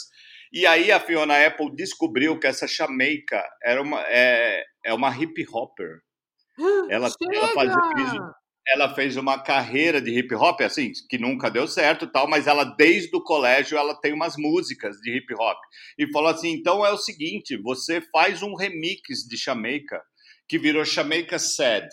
E 0.53 0.67
aí 0.67 0.93
a 0.93 1.01
Fiona 1.01 1.45
Apple 1.45 1.75
descobriu 1.75 2.38
que 2.38 2.47
essa 2.47 2.67
Jamaica 2.69 3.43
era 3.62 3.83
uma, 3.83 4.01
é, 4.03 4.62
é 4.85 4.95
uma 4.95 5.11
hip 5.11 5.45
hopper. 5.53 6.01
Ela, 6.91 7.09
ela 7.33 7.49
fazia, 7.49 8.35
ela 8.66 8.94
fez 8.94 9.16
uma 9.16 9.38
carreira 9.38 10.01
de 10.01 10.16
hip 10.16 10.35
hop, 10.35 10.61
assim, 10.61 10.92
que 11.09 11.18
nunca 11.18 11.51
deu 11.51 11.66
certo 11.66 12.07
tal, 12.07 12.29
mas 12.29 12.46
ela, 12.46 12.64
desde 12.64 13.14
o 13.16 13.22
colégio, 13.22 13.77
ela 13.77 13.94
tem 13.94 14.12
umas 14.12 14.37
músicas 14.37 14.96
de 14.98 15.16
hip 15.16 15.35
hop. 15.35 15.59
E 15.98 16.11
falou 16.12 16.31
assim: 16.31 16.53
então 16.53 16.85
é 16.87 16.90
o 16.90 16.98
seguinte, 16.98 17.57
você 17.57 18.01
faz 18.12 18.42
um 18.42 18.55
remix 18.55 19.27
de 19.29 19.37
Jamaica, 19.37 20.01
que 20.48 20.59
virou 20.59 20.85
Jamaica 20.85 21.38
Sad, 21.38 21.88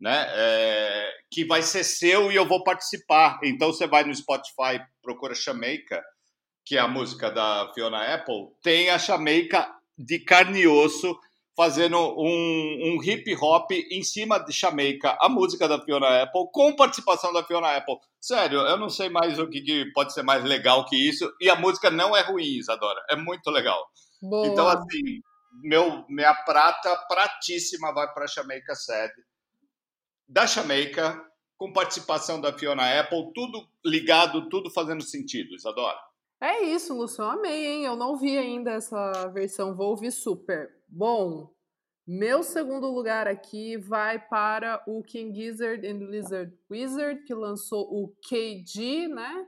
né? 0.00 0.26
É, 0.28 1.10
que 1.30 1.44
vai 1.44 1.62
ser 1.62 1.82
seu 1.82 2.30
e 2.30 2.36
eu 2.36 2.46
vou 2.46 2.62
participar. 2.62 3.40
Então 3.42 3.72
você 3.72 3.86
vai 3.86 4.04
no 4.04 4.14
Spotify, 4.14 4.80
procura 5.02 5.34
Jamaica, 5.34 6.02
que 6.64 6.76
é 6.76 6.80
a 6.80 6.88
música 6.88 7.30
da 7.30 7.70
Fiona 7.74 8.14
Apple, 8.14 8.48
tem 8.62 8.88
a 8.90 8.98
Jamaica 8.98 9.68
de 9.98 10.18
carne 10.20 10.60
e 10.60 10.66
osso 10.66 11.18
fazendo 11.56 11.96
um, 11.98 12.96
um 12.96 13.02
hip 13.02 13.34
hop 13.40 13.70
em 13.70 14.02
cima 14.02 14.38
de 14.38 14.52
Jamaica, 14.52 15.16
a 15.20 15.28
música 15.28 15.68
da 15.68 15.80
Fiona 15.80 16.22
Apple, 16.22 16.48
com 16.52 16.74
participação 16.74 17.32
da 17.32 17.44
Fiona 17.44 17.76
Apple. 17.76 17.96
Sério, 18.20 18.60
eu 18.60 18.76
não 18.76 18.88
sei 18.88 19.08
mais 19.08 19.38
o 19.38 19.48
que, 19.48 19.60
que 19.60 19.92
pode 19.92 20.12
ser 20.12 20.22
mais 20.22 20.42
legal 20.44 20.84
que 20.84 20.96
isso. 20.96 21.32
E 21.40 21.48
a 21.48 21.56
música 21.56 21.90
não 21.90 22.16
é 22.16 22.22
ruim, 22.22 22.58
Isadora. 22.58 23.00
É 23.08 23.16
muito 23.16 23.50
legal. 23.50 23.86
Boa. 24.20 24.46
Então, 24.46 24.66
assim, 24.66 25.22
meu, 25.62 26.04
minha 26.08 26.34
prata 26.34 26.96
pratíssima 27.08 27.92
vai 27.92 28.12
para 28.12 28.26
Jamaica 28.26 28.74
Sad. 28.74 29.12
Da 30.26 30.46
Jamaica, 30.46 31.22
com 31.56 31.72
participação 31.72 32.40
da 32.40 32.52
Fiona 32.52 32.98
Apple, 33.00 33.30
tudo 33.32 33.66
ligado, 33.84 34.48
tudo 34.48 34.70
fazendo 34.70 35.02
sentido, 35.02 35.54
Isadora. 35.54 35.98
É 36.40 36.62
isso, 36.64 36.94
Lúcio, 36.94 37.24
amei, 37.24 37.66
hein? 37.66 37.84
Eu 37.84 37.96
não 37.96 38.16
vi 38.16 38.36
ainda 38.36 38.72
essa 38.72 39.28
versão, 39.28 39.74
vou 39.74 39.90
ouvir 39.90 40.10
super. 40.10 40.68
Bom, 40.96 41.50
meu 42.06 42.44
segundo 42.44 42.86
lugar 42.86 43.26
aqui 43.26 43.76
vai 43.76 44.16
para 44.16 44.80
o 44.86 45.02
King 45.02 45.34
Gizzard 45.34 45.84
and 45.84 46.08
Lizard 46.08 46.56
Wizard, 46.70 47.24
que 47.24 47.34
lançou 47.34 47.82
o 47.90 48.14
KG, 48.22 49.08
né? 49.08 49.44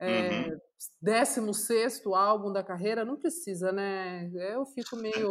É, 0.00 0.48
uhum. 0.48 0.58
16 1.00 2.04
álbum 2.06 2.52
da 2.52 2.64
carreira, 2.64 3.04
não 3.04 3.16
precisa, 3.16 3.70
né? 3.70 4.28
Eu 4.34 4.66
fico 4.66 4.96
meio. 4.96 5.30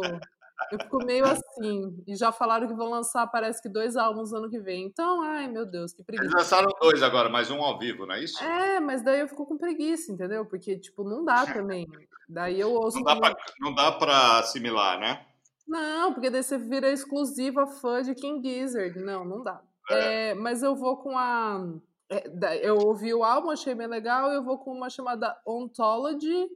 Eu 0.70 0.78
fico 0.80 1.04
meio 1.04 1.26
assim. 1.26 2.02
E 2.06 2.16
já 2.16 2.32
falaram 2.32 2.66
que 2.66 2.72
vão 2.72 2.88
lançar, 2.88 3.26
parece 3.26 3.60
que 3.60 3.68
dois 3.68 3.94
álbuns 3.94 4.32
ano 4.32 4.48
que 4.48 4.58
vem. 4.58 4.86
Então, 4.86 5.20
ai 5.20 5.48
meu 5.48 5.66
Deus, 5.66 5.92
que 5.92 6.02
preguiça. 6.02 6.24
Eles 6.24 6.34
lançaram 6.34 6.72
dois 6.80 7.02
agora, 7.02 7.28
mais 7.28 7.50
um 7.50 7.60
ao 7.60 7.78
vivo, 7.78 8.06
não 8.06 8.14
é 8.14 8.24
isso? 8.24 8.42
É, 8.42 8.80
mas 8.80 9.04
daí 9.04 9.20
eu 9.20 9.28
fico 9.28 9.44
com 9.44 9.58
preguiça, 9.58 10.10
entendeu? 10.10 10.46
Porque, 10.46 10.78
tipo, 10.78 11.04
não 11.04 11.22
dá 11.22 11.44
também. 11.44 11.86
Daí 12.26 12.58
eu 12.58 12.72
ouço. 12.72 12.96
Não 12.96 13.04
dá, 13.04 13.16
pra, 13.16 13.36
não 13.60 13.74
dá 13.74 13.92
pra 13.92 14.38
assimilar, 14.38 14.98
né? 14.98 15.26
Não, 15.66 16.12
porque 16.12 16.30
daí 16.30 16.42
você 16.42 16.58
vira 16.58 16.90
exclusiva 16.92 17.66
fã 17.66 18.02
de 18.02 18.14
King 18.14 18.46
Gizzard. 18.46 18.98
Não, 19.00 19.24
não 19.24 19.42
dá. 19.42 19.62
É. 19.90 20.30
É, 20.30 20.34
mas 20.34 20.62
eu 20.62 20.74
vou 20.74 20.96
com 20.98 21.16
a 21.16 21.64
É, 22.10 22.68
eu 22.68 22.76
ouvi 22.78 23.12
o 23.14 23.24
álbum, 23.24 23.50
achei 23.50 23.74
bem 23.74 23.86
legal, 23.86 24.30
eu 24.30 24.44
vou 24.44 24.58
com 24.58 24.72
uma 24.72 24.90
chamada 24.90 25.34
Ontology. 25.46 26.48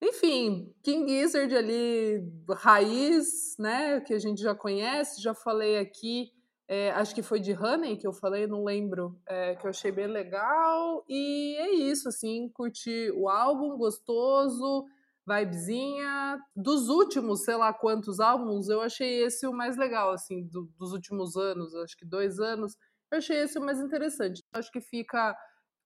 Enfim, 0.00 0.72
King 0.82 1.10
Gizzard 1.10 1.54
ali, 1.56 2.22
raiz, 2.50 3.56
né? 3.58 4.00
Que 4.00 4.14
a 4.14 4.18
gente 4.18 4.40
já 4.40 4.54
conhece, 4.54 5.20
já 5.20 5.34
falei 5.34 5.78
aqui. 5.78 6.30
É, 6.68 6.90
acho 6.92 7.14
que 7.14 7.22
foi 7.22 7.40
de 7.40 7.52
Honey 7.54 7.96
que 7.96 8.06
eu 8.06 8.12
falei, 8.12 8.46
não 8.46 8.62
lembro, 8.62 9.18
é, 9.26 9.56
que 9.56 9.66
eu 9.66 9.70
achei 9.70 9.90
bem 9.90 10.06
legal. 10.06 11.02
E 11.08 11.56
é 11.56 11.70
isso, 11.70 12.08
assim, 12.08 12.48
curti 12.50 13.10
o 13.16 13.28
álbum, 13.28 13.76
gostoso, 13.76 14.84
vibezinha. 15.28 16.38
Dos 16.56 16.88
últimos, 16.88 17.44
sei 17.44 17.56
lá 17.56 17.72
quantos 17.72 18.18
álbuns, 18.18 18.68
eu 18.68 18.80
achei 18.80 19.24
esse 19.24 19.46
o 19.46 19.52
mais 19.52 19.76
legal, 19.76 20.10
assim, 20.10 20.46
do, 20.46 20.70
dos 20.78 20.92
últimos 20.92 21.36
anos, 21.36 21.74
acho 21.74 21.96
que 21.96 22.06
dois 22.06 22.40
anos. 22.40 22.76
Eu 23.10 23.18
achei 23.18 23.36
esse 23.36 23.58
o 23.58 23.62
mais 23.62 23.78
interessante. 23.78 24.42
Acho 24.52 24.70
que 24.72 24.80
fica, 24.80 25.36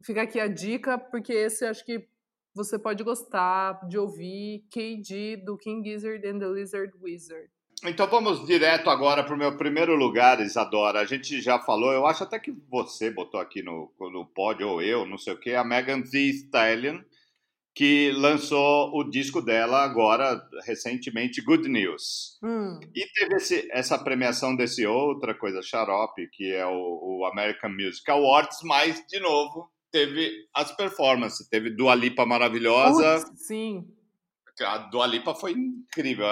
fica 0.05 0.23
aqui 0.23 0.39
a 0.39 0.47
dica, 0.47 0.97
porque 0.97 1.33
esse 1.33 1.65
acho 1.65 1.85
que 1.85 2.09
você 2.55 2.79
pode 2.79 3.03
gostar 3.03 3.81
de 3.89 3.99
ouvir 3.99 4.65
KD 4.71 5.39
do 5.45 5.57
King 5.57 5.89
Gizzard 5.89 6.27
and 6.27 6.39
the 6.39 6.49
Lizard 6.49 6.93
Wizard. 7.01 7.51
Então 7.85 8.07
vamos 8.07 8.47
direto 8.47 8.89
agora 8.91 9.25
para 9.25 9.35
o 9.35 9.39
meu 9.39 9.57
primeiro 9.57 9.97
lugar, 9.97 10.41
Isadora. 10.41 11.01
A 11.01 11.05
gente 11.05 11.41
já 11.41 11.59
falou, 11.59 11.93
eu 11.93 12.07
acho 12.07 12.23
até 12.23 12.39
que 12.39 12.53
você 12.71 13.11
botou 13.11 13.41
aqui 13.41 13.61
no, 13.61 13.93
no 13.99 14.25
pódio, 14.25 14.69
ou 14.69 14.81
eu, 14.81 15.05
não 15.05 15.19
sei 15.19 15.33
o 15.33 15.41
que, 15.41 15.53
a 15.53 15.65
Megan 15.65 16.01
Thee 16.03 16.31
Stallion, 16.31 17.01
que 17.75 18.11
lançou 18.13 18.91
o 18.95 19.03
disco 19.03 19.41
dela 19.41 19.83
agora, 19.83 20.43
recentemente, 20.67 21.41
Good 21.41 21.69
News. 21.69 22.39
Hum. 22.43 22.79
E 22.95 23.07
teve 23.15 23.37
esse, 23.37 23.69
essa 23.73 23.99
premiação 23.99 24.55
desse 24.55 24.87
outra 24.87 25.35
coisa 25.35 25.63
xarope, 25.63 26.29
que 26.33 26.53
é 26.53 26.67
o, 26.67 27.21
o, 27.21 27.25
American 27.27 27.71
Music 27.71 28.09
Awards, 28.11 28.59
mas, 28.63 29.03
de 29.09 29.19
novo, 29.21 29.71
teve 29.91 30.31
as 30.55 30.71
performances. 30.77 31.49
Teve 31.49 31.71
Dua 31.71 31.95
Lipa 31.95 32.27
maravilhosa. 32.27 33.25
Sim. 33.37 33.87
A 34.61 34.79
Dua 34.79 35.07
Lipa 35.07 35.35
foi 35.35 35.53
incrível. 35.53 36.27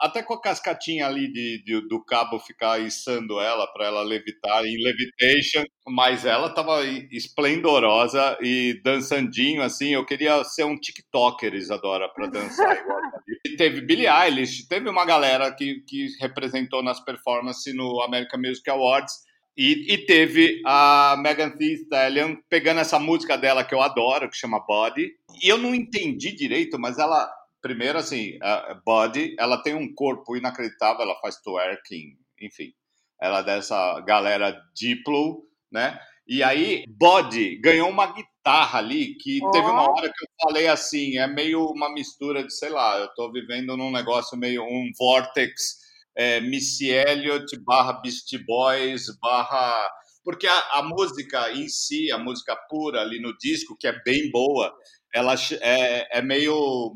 Até 0.00 0.22
com 0.22 0.34
a 0.34 0.40
cascatinha 0.40 1.06
ali 1.06 1.32
de, 1.32 1.62
de 1.64 1.88
do 1.88 2.04
cabo 2.04 2.38
ficar 2.38 2.80
içando 2.80 3.40
ela 3.40 3.66
para 3.68 3.86
ela 3.86 4.02
levitar 4.02 4.64
em 4.64 4.82
Levitation, 4.82 5.64
mas 5.86 6.24
ela 6.24 6.50
tava 6.50 6.84
esplendorosa 7.12 8.36
e 8.40 8.80
dançandinho 8.82 9.62
assim. 9.62 9.90
Eu 9.94 10.04
queria 10.04 10.42
ser 10.44 10.64
um 10.64 10.78
TikToker, 10.78 11.54
Isadora, 11.54 12.08
para 12.08 12.26
dançar 12.26 12.74
igual 12.76 13.04
e 13.46 13.56
teve 13.56 13.80
Billie 13.82 14.06
Eilish, 14.06 14.66
teve 14.68 14.88
uma 14.88 15.04
galera 15.04 15.52
que, 15.54 15.82
que 15.86 16.08
representou 16.20 16.82
nas 16.82 17.00
performances 17.00 17.74
no 17.74 18.02
American 18.02 18.40
Music 18.40 18.68
Awards. 18.70 19.12
E, 19.56 19.94
e, 19.94 19.98
teve 19.98 20.60
a 20.66 21.14
Megan 21.16 21.50
Thee 21.50 21.74
Stallion 21.74 22.34
pegando 22.48 22.80
essa 22.80 22.98
música 22.98 23.38
dela 23.38 23.62
que 23.62 23.72
eu 23.72 23.80
adoro, 23.80 24.28
que 24.28 24.36
chama 24.36 24.58
Body. 24.66 25.12
E 25.40 25.48
eu 25.48 25.56
não 25.56 25.72
entendi 25.72 26.32
direito, 26.32 26.76
mas 26.76 26.98
ela 26.98 27.30
primeiro, 27.64 27.96
assim, 27.96 28.36
a 28.42 28.78
Body, 28.84 29.34
ela 29.38 29.56
tem 29.62 29.74
um 29.74 29.94
corpo 29.94 30.36
inacreditável, 30.36 31.00
ela 31.00 31.18
faz 31.18 31.40
twerking, 31.40 32.14
enfim. 32.38 32.74
Ela 33.18 33.38
é 33.38 33.42
dessa 33.42 34.00
galera 34.00 34.54
Diplo, 34.74 35.48
né? 35.72 35.98
E 36.28 36.42
aí, 36.42 36.84
Body 36.86 37.56
ganhou 37.56 37.88
uma 37.88 38.12
guitarra 38.12 38.80
ali 38.80 39.16
que 39.16 39.40
oh. 39.42 39.50
teve 39.50 39.66
uma 39.66 39.90
hora 39.90 40.12
que 40.12 40.24
eu 40.24 40.28
falei 40.42 40.68
assim, 40.68 41.16
é 41.16 41.26
meio 41.26 41.64
uma 41.70 41.90
mistura 41.90 42.44
de, 42.44 42.52
sei 42.52 42.68
lá, 42.68 42.98
eu 42.98 43.08
tô 43.14 43.32
vivendo 43.32 43.74
num 43.78 43.90
negócio 43.90 44.36
meio 44.36 44.62
um 44.62 44.90
vortex 44.98 45.78
é, 46.14 46.42
Missy 46.42 46.90
Elliott 46.90 47.58
barra 47.64 47.94
Beastie 47.94 48.44
Boys 48.44 49.06
barra... 49.22 49.90
Porque 50.22 50.46
a, 50.46 50.58
a 50.72 50.82
música 50.82 51.50
em 51.50 51.66
si, 51.66 52.12
a 52.12 52.18
música 52.18 52.54
pura 52.68 53.00
ali 53.00 53.22
no 53.22 53.34
disco, 53.38 53.74
que 53.78 53.86
é 53.86 54.02
bem 54.04 54.30
boa, 54.30 54.70
ela 55.14 55.34
é, 55.62 56.18
é 56.18 56.20
meio 56.20 56.94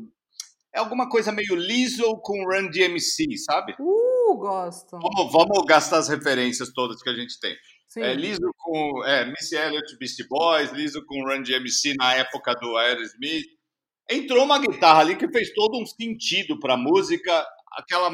é 0.73 0.79
alguma 0.79 1.09
coisa 1.09 1.31
meio 1.31 1.55
liso 1.55 2.03
com 2.21 2.45
Run 2.45 2.69
DMC, 2.69 3.37
sabe? 3.37 3.75
Uh, 3.79 4.37
gosto. 4.37 4.99
Vamos, 4.99 5.31
vamos 5.31 5.65
gastar 5.65 5.97
as 5.97 6.07
referências 6.07 6.71
todas 6.73 7.01
que 7.01 7.09
a 7.09 7.15
gente 7.15 7.39
tem. 7.39 7.55
Sim. 7.87 8.01
É, 8.01 8.13
liso 8.13 8.53
com 8.57 9.03
é, 9.03 9.25
Missy 9.25 9.55
Elliott, 9.55 9.97
Beastie 9.97 10.27
Boys, 10.27 10.71
liso 10.71 11.03
com 11.05 11.23
Run 11.23 11.41
DMC 11.41 11.95
na 11.97 12.13
época 12.13 12.53
do 12.53 12.77
Aerosmith. 12.77 13.47
Entrou 14.09 14.43
uma 14.43 14.59
guitarra 14.59 15.01
ali 15.01 15.15
que 15.15 15.27
fez 15.31 15.51
todo 15.53 15.79
um 15.79 15.85
sentido 15.85 16.59
para 16.59 16.75
a 16.75 16.77
música, 16.77 17.45
aquela, 17.73 18.11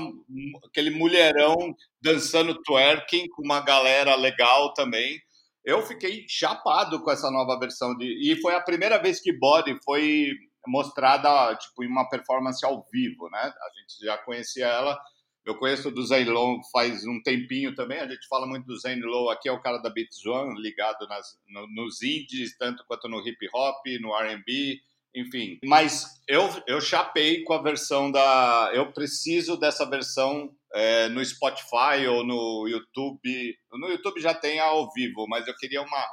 aquele 0.65 0.91
mulherão 0.91 1.55
dançando 2.01 2.61
twerking 2.63 3.27
com 3.29 3.43
uma 3.43 3.59
galera 3.59 4.15
legal 4.15 4.73
também. 4.73 5.19
Eu 5.63 5.81
fiquei 5.81 6.25
chapado 6.29 7.01
com 7.01 7.11
essa 7.11 7.29
nova 7.29 7.59
versão 7.59 7.95
de 7.97 8.05
e 8.05 8.39
foi 8.39 8.55
a 8.55 8.61
primeira 8.61 9.01
vez 9.01 9.19
que 9.19 9.37
Body 9.37 9.77
foi 9.83 10.29
mostrada 10.67 11.55
tipo 11.55 11.83
em 11.83 11.87
uma 11.87 12.09
performance 12.09 12.65
ao 12.65 12.85
vivo, 12.91 13.29
né? 13.29 13.39
A 13.39 13.79
gente 13.79 14.05
já 14.05 14.17
conhecia 14.17 14.67
ela. 14.67 14.99
Eu 15.45 15.55
conheço 15.59 15.91
do 15.91 16.03
Zane 16.03 16.25
Lowe 16.25 16.59
faz 16.71 17.05
um 17.05 17.21
tempinho 17.21 17.75
também. 17.75 17.99
A 17.99 18.07
gente 18.07 18.27
fala 18.27 18.47
muito 18.47 18.65
do 18.65 18.77
Zane 18.79 19.03
Lowe 19.03 19.31
aqui, 19.31 19.47
é 19.47 19.51
o 19.51 19.61
cara 19.61 19.77
da 19.77 19.91
Beats 19.91 20.25
One, 20.25 20.59
ligado 20.59 21.07
nas, 21.07 21.37
no, 21.47 21.67
nos 21.67 22.01
indies, 22.01 22.57
tanto 22.57 22.83
quanto 22.87 23.07
no 23.07 23.19
hip 23.25 23.47
hop, 23.53 23.85
no 24.01 24.15
R&B, 24.17 24.79
enfim. 25.15 25.59
Mas 25.63 26.19
eu, 26.27 26.49
eu 26.65 26.81
chapei 26.81 27.43
com 27.43 27.53
a 27.53 27.61
versão 27.61 28.11
da... 28.11 28.71
Eu 28.73 28.91
preciso 28.91 29.55
dessa 29.55 29.87
versão 29.87 30.51
é, 30.73 31.09
no 31.09 31.23
Spotify 31.23 32.07
ou 32.09 32.25
no 32.25 32.67
YouTube. 32.67 33.55
No 33.71 33.87
YouTube 33.87 34.19
já 34.19 34.33
tem 34.33 34.59
ao 34.59 34.91
vivo, 34.91 35.27
mas 35.27 35.47
eu 35.47 35.55
queria 35.55 35.83
uma 35.83 36.05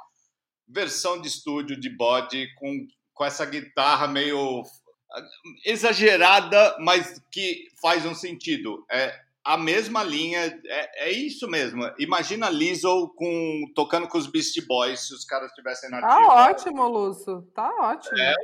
versão 0.68 1.20
de 1.20 1.28
estúdio 1.28 1.78
de 1.78 1.88
body 1.88 2.52
com 2.54 2.86
com 3.14 3.24
essa 3.24 3.44
guitarra 3.44 4.08
meio 4.08 4.62
exagerada, 5.64 6.76
mas 6.80 7.20
que 7.30 7.68
faz 7.80 8.06
um 8.06 8.14
sentido. 8.14 8.84
É 8.90 9.20
a 9.44 9.56
mesma 9.56 10.04
linha, 10.04 10.40
é, 10.64 11.08
é 11.08 11.12
isso 11.12 11.48
mesmo. 11.48 11.82
Imagina 11.98 12.48
Lizzo 12.48 13.12
com, 13.16 13.64
tocando 13.74 14.08
com 14.08 14.16
os 14.16 14.26
Beastie 14.26 14.64
Boys 14.66 15.06
se 15.06 15.14
os 15.14 15.24
caras 15.24 15.48
estivessem 15.48 15.90
na 15.90 16.00
Tá 16.00 16.48
ótimo, 16.48 16.86
Lúcio. 16.86 17.42
Tá 17.54 17.68
ótimo. 17.80 18.18
É, 18.18 18.34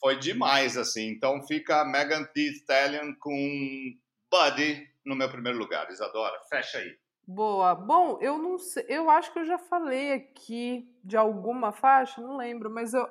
foi 0.00 0.18
demais, 0.18 0.76
assim. 0.76 1.08
Então 1.08 1.42
fica 1.46 1.84
Megan 1.84 2.24
Thee 2.32 2.52
Stallion 2.52 3.14
com 3.20 3.94
Buddy 4.30 4.88
no 5.04 5.14
meu 5.14 5.28
primeiro 5.28 5.58
lugar. 5.58 5.90
Isadora, 5.90 6.40
fecha 6.48 6.78
aí. 6.78 6.96
Boa. 7.26 7.74
Bom, 7.74 8.18
eu 8.22 8.38
não 8.38 8.58
sei, 8.58 8.86
eu 8.88 9.10
acho 9.10 9.30
que 9.30 9.38
eu 9.38 9.44
já 9.44 9.58
falei 9.58 10.12
aqui 10.12 10.90
de 11.04 11.14
alguma 11.14 11.72
faixa, 11.72 12.22
não 12.22 12.38
lembro, 12.38 12.70
mas 12.70 12.94
eu, 12.94 13.06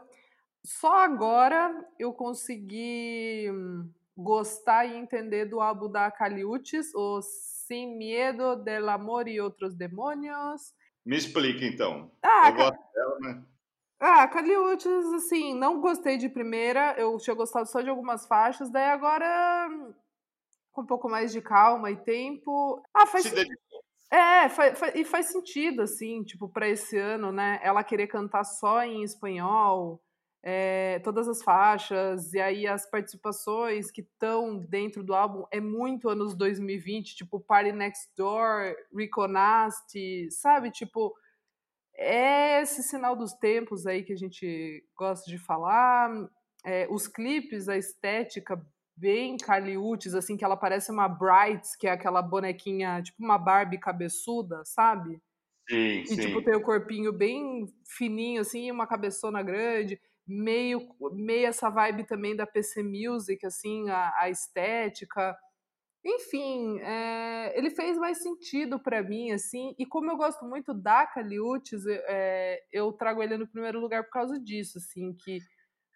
só 0.65 1.03
agora 1.03 1.85
eu 1.97 2.13
consegui 2.13 3.47
gostar 4.15 4.85
e 4.85 4.97
entender 4.97 5.45
do 5.45 5.61
álbum 5.61 5.89
da 5.89 6.09
Caliutes, 6.09 6.93
o 6.95 7.21
Sem 7.21 7.97
Medo 7.97 8.55
del 8.55 8.89
Amor 8.89 9.27
e 9.27 9.39
Outros 9.39 9.75
Demônios. 9.75 10.73
Me 11.05 11.15
explica 11.15 11.63
então. 11.65 12.11
Ah, 12.23 12.49
eu 12.49 12.55
gosto 12.55 12.93
dela, 12.93 13.19
né? 13.19 13.45
Ah, 13.99 14.27
Caliutes, 14.27 15.13
assim, 15.13 15.53
não 15.53 15.81
gostei 15.81 16.17
de 16.17 16.29
primeira, 16.29 16.95
eu 16.97 17.17
tinha 17.17 17.35
gostado 17.35 17.67
só 17.67 17.81
de 17.81 17.89
algumas 17.89 18.27
faixas, 18.27 18.69
daí 18.69 18.89
agora 18.89 19.69
com 20.71 20.81
um 20.81 20.85
pouco 20.85 21.09
mais 21.09 21.31
de 21.31 21.41
calma 21.41 21.89
e 21.89 21.97
tempo. 21.97 22.83
Ah, 22.93 23.07
faz. 23.07 23.23
Se 23.25 23.47
É, 24.11 24.47
faz, 24.49 24.77
faz, 24.77 24.95
e 24.95 25.03
faz 25.03 25.31
sentido, 25.31 25.81
assim, 25.81 26.23
tipo, 26.23 26.47
para 26.47 26.69
esse 26.69 26.97
ano, 26.97 27.31
né? 27.31 27.59
Ela 27.63 27.83
querer 27.83 28.07
cantar 28.07 28.43
só 28.43 28.83
em 28.83 29.03
espanhol 29.03 29.99
é, 30.49 30.99
todas 30.99 31.27
as 31.27 31.43
faixas, 31.43 32.31
e 32.33 32.39
aí 32.39 32.65
as 32.65 32.89
participações 32.89 33.91
que 33.91 33.99
estão 33.99 34.57
dentro 34.57 35.03
do 35.03 35.13
álbum 35.13 35.43
é 35.51 35.59
muito 35.59 36.07
anos 36.07 36.33
2020, 36.33 37.17
tipo 37.17 37.37
Party 37.37 37.73
Next 37.73 38.09
Door, 38.15 38.73
Rico 38.95 39.27
Nasty, 39.27 40.31
sabe? 40.31 40.71
Tipo, 40.71 41.13
é 41.93 42.61
esse 42.61 42.81
sinal 42.81 43.13
dos 43.13 43.33
tempos 43.33 43.85
aí 43.85 44.03
que 44.03 44.13
a 44.13 44.17
gente 44.17 44.85
gosta 44.95 45.29
de 45.29 45.37
falar. 45.37 46.09
É, 46.63 46.87
os 46.89 47.09
clipes, 47.09 47.67
a 47.67 47.75
estética 47.75 48.65
bem 48.95 49.35
caliutes, 49.35 50.13
assim, 50.13 50.37
que 50.37 50.45
ela 50.45 50.55
parece 50.55 50.89
uma 50.93 51.09
Brights, 51.09 51.75
que 51.75 51.87
é 51.87 51.91
aquela 51.91 52.21
bonequinha, 52.21 53.01
tipo 53.03 53.21
uma 53.21 53.37
Barbie 53.37 53.79
cabeçuda, 53.79 54.63
sabe? 54.63 55.21
Sim, 55.69 55.99
e, 56.03 56.07
sim. 56.07 56.15
tipo, 56.15 56.41
tem 56.41 56.55
o 56.55 56.63
corpinho 56.63 57.11
bem 57.11 57.65
fininho, 57.85 58.39
assim, 58.39 58.67
e 58.67 58.71
uma 58.71 58.87
cabeçona 58.87 59.43
grande 59.43 59.99
meio, 60.27 60.81
meio 61.13 61.47
essa 61.47 61.69
vibe 61.69 62.05
também 62.05 62.35
da 62.35 62.45
PC 62.45 62.83
Music, 62.83 63.45
assim, 63.45 63.89
a, 63.89 64.13
a 64.17 64.29
estética. 64.29 65.37
Enfim, 66.05 66.79
é, 66.79 67.57
ele 67.57 67.69
fez 67.69 67.97
mais 67.97 68.21
sentido 68.21 68.79
para 68.79 69.01
mim, 69.01 69.31
assim, 69.31 69.75
e 69.77 69.85
como 69.85 70.11
eu 70.11 70.17
gosto 70.17 70.45
muito 70.45 70.73
da 70.73 71.05
Caliutes, 71.07 71.85
é, 71.87 72.61
eu 72.71 72.91
trago 72.93 73.21
ele 73.23 73.37
no 73.37 73.47
primeiro 73.47 73.79
lugar 73.79 74.03
por 74.03 74.11
causa 74.11 74.39
disso, 74.39 74.77
assim, 74.77 75.13
que 75.13 75.39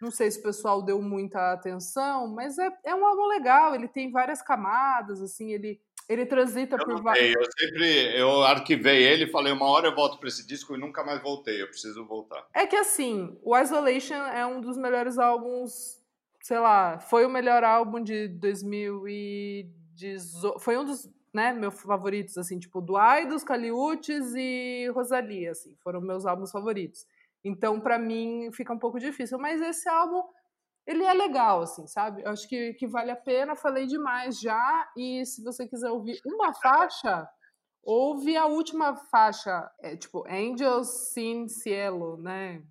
não 0.02 0.10
sei 0.10 0.32
se 0.32 0.40
o 0.40 0.44
pessoal 0.44 0.82
deu 0.82 1.02
muita 1.02 1.54
atenção, 1.54 2.28
mas 2.34 2.58
é, 2.58 2.70
é 2.86 2.96
um 2.96 3.06
álbum 3.06 3.28
legal, 3.28 3.76
ele 3.76 3.88
tem 3.88 4.12
várias 4.12 4.42
camadas, 4.42 5.22
assim, 5.22 5.52
ele 5.52 5.80
ele 6.10 6.26
transita 6.26 6.76
eu 6.76 6.86
por 6.86 7.02
vários. 7.02 7.36
Eu 7.36 7.46
sempre 7.58 8.18
eu 8.18 8.44
arquivei 8.44 9.04
ele, 9.04 9.28
falei 9.28 9.54
uma 9.54 9.68
hora 9.68 9.88
eu 9.88 9.96
volto 9.96 10.18
para 10.18 10.28
esse 10.28 10.46
disco 10.46 10.76
e 10.76 10.80
nunca 10.80 11.02
mais 11.04 11.22
voltei. 11.22 11.62
Eu 11.62 11.68
preciso 11.68 12.06
voltar. 12.06 12.46
É 12.54 12.68
que 12.68 12.76
assim, 12.76 13.38
o 13.44 13.58
Isolation 13.58 14.16
é 14.16 14.46
um 14.46 14.60
dos 14.62 14.78
melhores 14.78 15.18
álbuns, 15.18 16.00
sei 16.42 16.60
lá, 16.60 17.00
foi 17.00 17.26
o 17.26 17.30
melhor 17.30 17.64
álbum 17.64 18.02
de 18.02 18.28
2018. 18.28 20.60
Foi 20.60 20.78
um 20.78 20.86
dos 20.86 21.10
né, 21.34 21.54
meus 21.54 21.80
favoritos, 21.82 22.38
assim, 22.38 22.60
tipo, 22.60 22.82
do 22.82 22.96
dos 23.30 23.44
Caliutes 23.44 24.34
e 24.36 24.90
Rosalia, 24.94 25.52
assim, 25.52 25.76
foram 25.82 26.02
meus 26.02 26.26
álbuns 26.26 26.52
favoritos. 26.52 27.08
Então, 27.44 27.80
para 27.80 27.98
mim, 27.98 28.52
fica 28.52 28.74
um 28.74 28.78
pouco 28.78 29.00
difícil. 29.00 29.40
Mas 29.40 29.62
esse 29.62 29.90
álbum, 29.90 30.24
ele 30.86 31.04
é 31.04 31.14
legal, 31.14 31.62
assim, 31.62 31.86
sabe? 31.88 32.24
Eu 32.24 32.30
acho 32.30 32.48
que, 32.48 32.74
que 32.74 32.88
vale 32.88 33.12
a 33.12 33.16
pena. 33.16 33.56
Falei 33.56 33.86
demais 33.86 34.40
já. 34.40 34.92
E 34.98 35.26
se 35.26 35.44
você 35.44 35.68
quiser 35.68 35.90
ouvir 35.92 36.20
uma 36.26 36.54
faixa, 36.54 37.30
ouve 37.84 38.36
a 38.36 38.46
última 38.46 38.96
faixa. 38.96 39.70
É, 39.80 39.96
tipo, 39.96 40.26
Angels 40.28 41.14
Sin 41.14 41.48
Cielo, 41.48 42.18
né? 42.18 42.64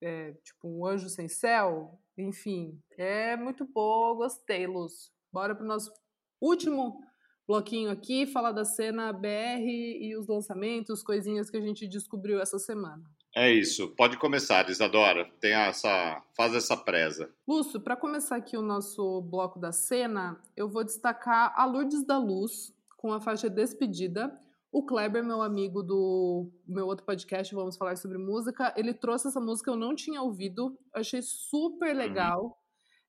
É, 0.00 0.32
tipo, 0.44 0.68
Um 0.68 0.86
Anjo 0.86 1.08
Sem 1.08 1.28
Céu. 1.28 1.98
Enfim, 2.16 2.80
é 2.96 3.36
muito 3.36 3.64
boa. 3.64 4.14
Gostei, 4.14 4.66
Lúcio. 4.66 5.12
Bora 5.32 5.54
pro 5.54 5.66
nosso 5.66 5.92
último 6.40 7.00
bloquinho 7.46 7.90
aqui, 7.90 8.26
falar 8.26 8.52
da 8.52 8.64
cena 8.64 9.12
BR 9.12 9.66
e 9.66 10.16
os 10.16 10.28
lançamentos, 10.28 11.02
coisinhas 11.02 11.50
que 11.50 11.56
a 11.56 11.60
gente 11.60 11.88
descobriu 11.88 12.40
essa 12.40 12.58
semana. 12.58 13.02
É 13.34 13.50
isso. 13.50 13.88
Pode 13.96 14.18
começar, 14.18 14.68
Isadora. 14.68 15.30
Tem 15.40 15.52
essa, 15.52 16.22
faz 16.36 16.54
essa 16.54 16.76
presa. 16.76 17.30
Lúcio, 17.48 17.80
para 17.80 17.96
começar 17.96 18.36
aqui 18.36 18.56
o 18.56 18.62
nosso 18.62 19.22
bloco 19.22 19.58
da 19.58 19.72
cena, 19.72 20.38
eu 20.54 20.68
vou 20.68 20.84
destacar 20.84 21.52
a 21.56 21.64
Lourdes 21.64 22.04
da 22.04 22.18
Luz 22.18 22.74
com 22.96 23.12
a 23.12 23.20
faixa 23.20 23.48
Despedida. 23.48 24.38
O 24.70 24.84
Kleber, 24.84 25.24
meu 25.24 25.42
amigo 25.42 25.82
do 25.82 26.50
meu 26.66 26.86
outro 26.86 27.04
podcast, 27.04 27.54
vamos 27.54 27.76
falar 27.76 27.96
sobre 27.96 28.16
música, 28.16 28.72
ele 28.76 28.94
trouxe 28.94 29.28
essa 29.28 29.40
música 29.40 29.70
eu 29.70 29.76
não 29.76 29.94
tinha 29.94 30.22
ouvido, 30.22 30.78
achei 30.94 31.20
super 31.20 31.92
uhum. 31.92 31.98
legal. 31.98 32.44
Uhum. 32.44 32.52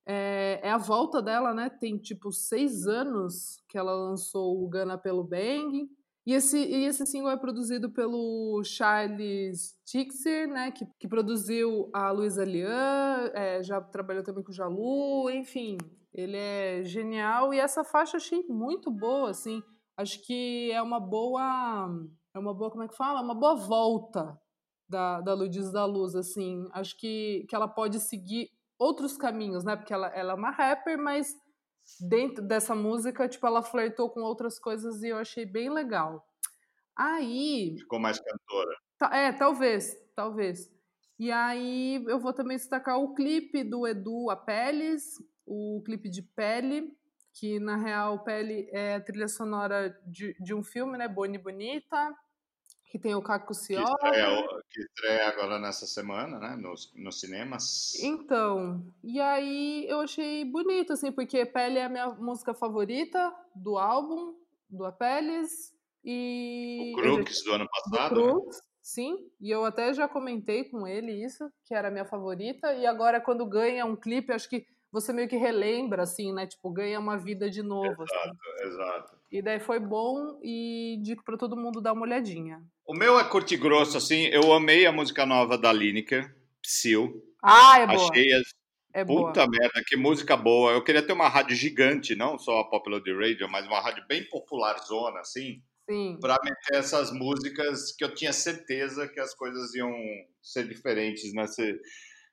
É, 0.05 0.59
é, 0.63 0.69
a 0.69 0.77
volta 0.77 1.21
dela, 1.21 1.53
né? 1.53 1.69
Tem 1.69 1.97
tipo 1.97 2.31
seis 2.31 2.85
anos 2.87 3.61
que 3.69 3.77
ela 3.77 3.93
lançou 3.93 4.61
o 4.61 4.67
Gana 4.67 4.97
pelo 4.97 5.23
Bang. 5.23 5.89
E 6.25 6.33
esse, 6.33 6.57
e 6.57 6.85
esse 6.85 7.05
single 7.05 7.31
é 7.31 7.37
produzido 7.37 7.89
pelo 7.89 8.63
Charles 8.63 9.77
Tixer, 9.85 10.47
né? 10.47 10.71
Que, 10.71 10.85
que 10.97 11.07
produziu 11.07 11.89
a 11.93 12.11
Luísa 12.11 12.45
Lian, 12.45 13.29
é, 13.33 13.61
já 13.61 13.81
trabalhou 13.81 14.23
também 14.23 14.43
com 14.43 14.51
o 14.51 14.53
Jalu, 14.53 15.29
enfim. 15.29 15.77
Ele 16.13 16.37
é 16.37 16.83
genial 16.83 17.53
e 17.53 17.59
essa 17.59 17.83
faixa 17.83 18.17
achei 18.17 18.45
muito 18.47 18.89
boa, 18.89 19.31
assim. 19.31 19.61
Acho 19.97 20.25
que 20.25 20.71
é 20.71 20.81
uma 20.81 20.99
boa. 20.99 21.89
É 22.33 22.39
uma 22.39 22.53
boa, 22.53 22.71
como 22.71 22.83
é 22.83 22.87
que 22.87 22.95
fala? 22.95 23.21
Uma 23.21 23.35
boa 23.35 23.55
volta 23.55 24.39
da, 24.87 25.19
da 25.21 25.33
Luiz 25.33 25.71
da 25.71 25.85
Luz, 25.85 26.15
assim. 26.15 26.67
Acho 26.71 26.97
que, 26.97 27.45
que 27.49 27.55
ela 27.55 27.67
pode 27.67 27.99
seguir 27.99 28.49
outros 28.79 29.17
caminhos, 29.17 29.63
né? 29.63 29.75
Porque 29.75 29.93
ela, 29.93 30.07
ela 30.07 30.31
é 30.33 30.35
uma 30.35 30.51
rapper, 30.51 30.97
mas 30.97 31.35
dentro 31.99 32.43
dessa 32.43 32.75
música, 32.75 33.27
tipo, 33.27 33.45
ela 33.45 33.63
flertou 33.63 34.09
com 34.09 34.21
outras 34.21 34.59
coisas 34.59 35.03
e 35.03 35.09
eu 35.09 35.17
achei 35.17 35.45
bem 35.45 35.69
legal. 35.69 36.25
Aí. 36.95 37.75
Ficou 37.79 37.99
mais 37.99 38.19
cantora. 38.19 38.75
É, 39.11 39.31
talvez, 39.31 39.95
talvez. 40.15 40.71
E 41.19 41.31
aí 41.31 42.03
eu 42.07 42.19
vou 42.19 42.33
também 42.33 42.57
destacar 42.57 42.97
o 42.97 43.13
clipe 43.13 43.63
do 43.63 43.87
Edu 43.87 44.29
Apeles, 44.29 45.21
o 45.45 45.81
clipe 45.85 46.09
de 46.09 46.21
Pele, 46.21 46.95
que 47.33 47.59
na 47.59 47.75
real 47.75 48.23
Pele 48.23 48.69
é 48.71 48.95
a 48.95 49.01
trilha 49.01 49.27
sonora 49.27 49.97
de, 50.05 50.35
de 50.39 50.53
um 50.53 50.63
filme, 50.63 50.97
né? 50.97 51.07
Boni 51.07 51.37
Bonita 51.37 52.15
que 52.93 52.99
tem 52.99 53.15
o 53.15 53.23
Caco 53.23 53.55
Ciola. 53.55 53.97
Que 53.97 54.05
estreia, 54.05 54.47
que 54.69 54.81
estreia 54.81 55.27
agora 55.29 55.57
nessa 55.57 55.87
semana, 55.87 56.37
né, 56.37 56.55
nos, 56.55 56.93
nos 56.95 57.19
cinemas. 57.19 57.95
Então, 58.03 58.85
e 59.03 59.19
aí 59.19 59.87
eu 59.89 60.01
achei 60.01 60.45
bonito, 60.45 60.93
assim, 60.93 61.11
porque 61.11 61.43
Pele 61.43 61.79
é 61.79 61.85
a 61.85 61.89
minha 61.89 62.09
música 62.09 62.53
favorita 62.53 63.33
do 63.55 63.79
álbum, 63.79 64.35
do 64.69 64.85
Apeles, 64.85 65.73
e... 66.05 66.93
O 66.95 67.01
Crux 67.01 67.39
já... 67.39 67.43
do 67.45 67.55
ano 67.55 67.67
passado, 67.67 68.13
do 68.13 68.21
Crux, 68.21 68.57
né? 68.57 68.63
Sim, 68.79 69.17
e 69.41 69.49
eu 69.49 69.65
até 69.65 69.91
já 69.91 70.07
comentei 70.07 70.65
com 70.65 70.85
ele 70.85 71.13
isso, 71.13 71.51
que 71.65 71.73
era 71.73 71.87
a 71.87 71.91
minha 71.91 72.05
favorita, 72.05 72.75
e 72.75 72.85
agora 72.85 73.19
quando 73.19 73.43
ganha 73.43 73.87
um 73.87 73.95
clipe, 73.95 74.31
acho 74.31 74.47
que 74.47 74.67
você 74.91 75.11
meio 75.11 75.27
que 75.27 75.35
relembra, 75.35 76.03
assim, 76.03 76.31
né? 76.31 76.45
Tipo, 76.45 76.69
ganha 76.69 76.99
uma 76.99 77.17
vida 77.17 77.49
de 77.49 77.63
novo. 77.63 78.03
Exato, 78.03 78.37
assim. 78.53 78.67
exato. 78.67 79.22
E 79.33 79.41
daí 79.41 79.59
foi 79.59 79.79
bom 79.79 80.39
e 80.43 80.99
digo 81.01 81.23
para 81.23 81.35
todo 81.35 81.57
mundo 81.57 81.81
dar 81.81 81.93
uma 81.93 82.03
olhadinha. 82.03 82.61
O 82.85 82.93
meu 82.93 83.19
é 83.19 83.27
curto 83.27 83.51
e 83.51 83.57
grosso, 83.57 83.97
assim. 83.97 84.27
Eu 84.27 84.53
amei 84.53 84.85
a 84.85 84.91
música 84.91 85.25
nova 85.25 85.57
da 85.57 85.73
Lineker, 85.73 86.35
Psyll. 86.61 87.19
Ah, 87.41 87.79
é 87.79 87.87
boa. 87.87 88.11
Achei 88.11 88.31
as... 88.31 88.43
É 88.93 89.03
Puta 89.03 89.47
boa. 89.47 89.49
merda, 89.49 89.83
que 89.87 89.97
música 89.97 90.37
boa. 90.37 90.73
Eu 90.73 90.83
queria 90.83 91.01
ter 91.01 91.13
uma 91.13 91.27
rádio 91.27 91.55
gigante, 91.55 92.15
não 92.15 92.37
só 92.37 92.59
a 92.59 92.69
Popular 92.69 93.01
The 93.01 93.11
Radio, 93.11 93.49
mas 93.49 93.65
uma 93.65 93.81
rádio 93.81 94.05
bem 94.07 94.23
popular 94.29 94.77
zona, 94.83 95.21
assim. 95.21 95.63
Sim. 95.89 96.15
Pra 96.21 96.37
meter 96.43 96.77
essas 96.77 97.11
músicas 97.11 97.91
que 97.91 98.03
eu 98.03 98.13
tinha 98.13 98.31
certeza 98.31 99.07
que 99.07 99.19
as 99.19 99.33
coisas 99.33 99.73
iam 99.73 99.91
ser 100.43 100.67
diferentes 100.67 101.33
nesse 101.33 101.75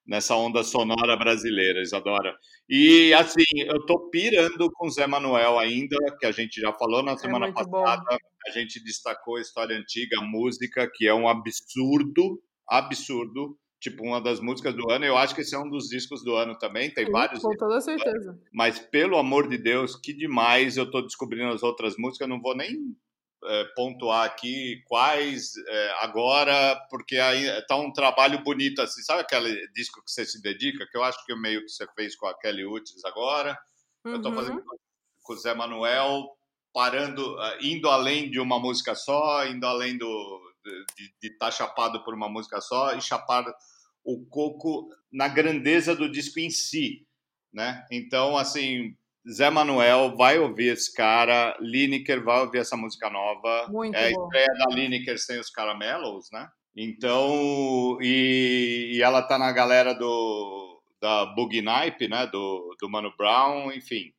nessa 0.07 0.35
onda 0.35 0.63
sonora 0.63 1.17
brasileira, 1.17 1.83
Isadora. 1.83 2.35
E 2.69 3.13
assim, 3.15 3.45
eu 3.57 3.85
tô 3.87 4.11
pirando 4.11 4.71
com 4.73 4.91
Zé 4.91 5.07
Manuel 5.07 5.59
ainda, 5.59 5.97
que 6.19 6.27
a 6.27 6.33
gente 6.33 6.61
já 6.61 6.73
falou 6.73 7.03
na 7.03 7.13
é 7.13 7.17
semana 7.17 7.47
é 7.47 7.53
passada. 7.53 8.03
Bom. 8.09 8.17
A 8.47 8.51
gente 8.51 8.83
destacou 8.83 9.37
a 9.37 9.41
história 9.41 9.77
antiga, 9.77 10.19
a 10.19 10.25
música, 10.25 10.91
que 10.93 11.07
é 11.07 11.15
um 11.15 11.29
absurdo, 11.29 12.41
absurdo. 12.69 13.57
Tipo, 13.81 14.05
uma 14.05 14.21
das 14.21 14.41
músicas 14.41 14.75
do 14.75 14.91
ano. 14.91 15.07
Eu 15.07 15.17
acho 15.17 15.35
que 15.35 15.41
esse 15.41 15.55
é 15.55 15.59
um 15.59 15.69
dos 15.69 15.89
discos 15.89 16.23
do 16.23 16.35
ano 16.37 16.57
também. 16.59 16.93
Tem 16.93 17.07
Sim, 17.07 17.13
vários. 17.13 17.41
Com 17.41 17.57
toda 17.57 17.81
certeza. 17.81 18.39
Mas, 18.53 18.79
pelo 18.79 19.17
amor 19.17 19.49
de 19.49 19.57
Deus, 19.57 19.97
que 19.97 20.13
demais. 20.13 20.77
Eu 20.77 20.91
tô 20.91 21.01
descobrindo 21.01 21.49
as 21.49 21.63
outras 21.63 21.95
músicas. 21.97 22.29
Não 22.29 22.43
vou 22.43 22.55
nem 22.55 22.77
é, 23.45 23.65
pontuar 23.75 24.27
aqui 24.27 24.83
quais 24.87 25.53
é, 25.57 25.95
agora, 26.01 26.77
porque 26.91 27.17
aí 27.17 27.47
tá 27.67 27.77
um 27.77 27.93
trabalho 27.93 28.43
bonito 28.43 28.83
assim, 28.83 29.03
sabe 29.03 29.23
aquele 29.23 29.67
disco 29.73 30.03
que 30.05 30.11
você 30.11 30.27
se 30.27 30.43
dedica, 30.43 30.87
que 30.87 30.97
eu 30.97 31.03
acho 31.03 31.25
que 31.25 31.33
o 31.33 31.41
meio 31.41 31.63
que 31.63 31.71
você 31.71 31.87
fez 31.95 32.15
com 32.17 32.27
a 32.27 32.39
Kelly 32.39 32.67
Uchis 32.67 33.05
agora, 33.05 33.59
uhum. 34.05 34.13
eu 34.13 34.23
tô 34.23 34.33
fazendo 34.33 34.63
com 35.23 35.33
o 35.33 35.37
Zé 35.37 35.55
Manuel, 35.55 36.37
parando, 36.73 37.35
uh, 37.37 37.59
indo 37.63 37.89
além 37.89 38.31
de 38.31 38.39
uma 38.39 38.59
música 38.59 38.95
só, 38.95 39.47
indo 39.47 39.67
além 39.67 39.97
do 39.97 40.51
de 40.97 41.29
estar 41.29 41.47
tá 41.47 41.51
chapado 41.51 42.05
por 42.05 42.15
uma 42.15 42.29
música 42.29 42.61
só 42.61 42.95
e 42.95 43.01
chapar 43.01 43.45
o 44.05 44.25
coco 44.27 44.91
na 45.11 45.29
grandeza 45.29 45.95
do 45.95 46.11
disco 46.11 46.39
em 46.39 46.51
si, 46.51 47.07
né? 47.53 47.87
Então, 47.91 48.37
assim, 48.37 48.97
Zé 49.29 49.51
Manuel 49.51 50.17
vai 50.17 50.39
ouvir 50.39 50.73
esse 50.73 50.93
cara, 50.95 51.57
Lineker 51.61 52.23
vai 52.25 52.41
ouvir 52.41 52.59
essa 52.59 52.77
música 52.77 53.11
nova. 53.11 53.67
Muito 53.69 53.95
é 53.95 54.07
a 54.07 54.11
estreia 54.11 54.55
da 54.59 54.75
Lineker 54.75 55.19
sem 55.19 55.39
os 55.39 55.51
caramelos, 55.51 56.29
né? 56.33 56.49
Então, 56.77 57.99
e, 58.01 58.93
e, 58.95 59.03
ela 59.03 59.23
tá 59.23 59.39
na 59.39 59.51
galera 59.53 59.93
do 59.93 60.81
da 61.01 61.27
Boogie 61.27 61.63
Nipe, 61.63 62.09
né? 62.09 62.27
Do, 62.27 62.77
do 62.81 62.89
Mano 62.89 63.13
Brown, 63.17 63.73
enfim. 63.73 64.13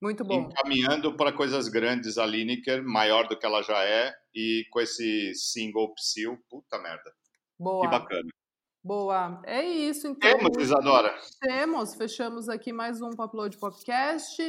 Muito 0.00 0.24
bom. 0.24 0.48
Encaminhando 0.48 1.14
para 1.16 1.32
coisas 1.32 1.68
grandes 1.68 2.18
a 2.18 2.24
Lineker, 2.24 2.82
maior 2.84 3.26
do 3.28 3.36
que 3.36 3.44
ela 3.44 3.62
já 3.62 3.84
é, 3.84 4.14
e 4.34 4.64
com 4.70 4.80
esse 4.80 5.34
single 5.34 5.92
Psyll, 5.94 6.38
puta 6.48 6.78
merda. 6.78 7.12
Boa. 7.58 7.84
Que 7.84 7.90
bacana. 7.90 8.28
Boa. 8.88 9.42
É 9.44 9.62
isso, 9.62 10.08
então. 10.08 10.38
Temos, 10.38 10.56
Isadora. 10.56 11.14
Temos. 11.42 11.94
Fechamos 11.94 12.48
aqui 12.48 12.72
mais 12.72 13.02
um 13.02 13.10
Upload 13.10 13.58
Podcast. 13.58 14.42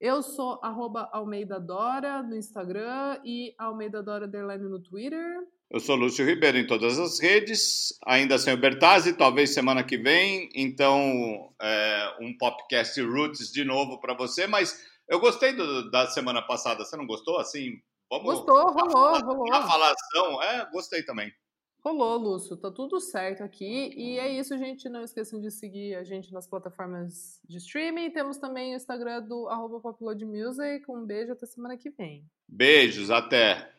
Eu 0.00 0.22
sou 0.22 0.58
arroba 0.62 1.06
Almeida 1.12 1.60
Dora 1.60 2.22
no 2.22 2.34
Instagram 2.34 3.20
e 3.22 3.54
Almeida 3.58 4.02
Dora 4.02 4.24
Underline 4.24 4.70
no 4.70 4.82
Twitter. 4.82 5.22
Eu 5.70 5.80
sou 5.80 5.96
Lúcio 5.96 6.24
Ribeiro 6.24 6.56
em 6.56 6.66
todas 6.66 6.98
as 6.98 7.20
redes, 7.20 7.90
ainda 8.06 8.38
sem 8.38 8.54
o 8.54 8.56
Bertazzi, 8.56 9.18
talvez 9.18 9.52
semana 9.52 9.84
que 9.84 9.98
vem. 9.98 10.48
Então, 10.54 11.52
é, 11.60 12.16
um 12.22 12.34
podcast 12.38 12.98
Roots 13.02 13.52
de 13.52 13.66
novo 13.66 14.00
para 14.00 14.14
você. 14.14 14.46
Mas 14.46 14.82
eu 15.06 15.20
gostei 15.20 15.52
do, 15.52 15.90
da 15.90 16.06
semana 16.06 16.40
passada. 16.40 16.86
Você 16.86 16.96
não 16.96 17.06
gostou? 17.06 17.38
Assim, 17.38 17.72
vamos. 18.10 18.36
Gostou, 18.36 18.72
rolou, 18.72 19.20
rolou. 19.20 19.52
A 19.52 19.60
falação, 19.60 20.42
é, 20.42 20.70
gostei 20.72 21.02
também. 21.02 21.30
Rolou, 21.84 22.16
Lúcio. 22.16 22.56
Tá 22.56 22.70
tudo 22.70 22.98
certo 22.98 23.44
aqui. 23.44 23.92
E 23.94 24.18
é 24.18 24.26
isso, 24.26 24.56
gente. 24.56 24.88
Não 24.88 25.04
esqueçam 25.04 25.38
de 25.38 25.50
seguir 25.50 25.94
a 25.96 26.02
gente 26.02 26.32
nas 26.32 26.46
plataformas 26.46 27.38
de 27.46 27.58
streaming. 27.58 28.10
Temos 28.10 28.38
também 28.38 28.72
o 28.72 28.76
Instagram 28.76 29.20
do 29.20 29.46
arroba 29.48 29.94
Music. 30.00 30.82
Um 30.88 31.04
beijo 31.04 31.32
até 31.32 31.44
semana 31.44 31.76
que 31.76 31.90
vem. 31.90 32.24
Beijos, 32.48 33.10
até. 33.10 33.70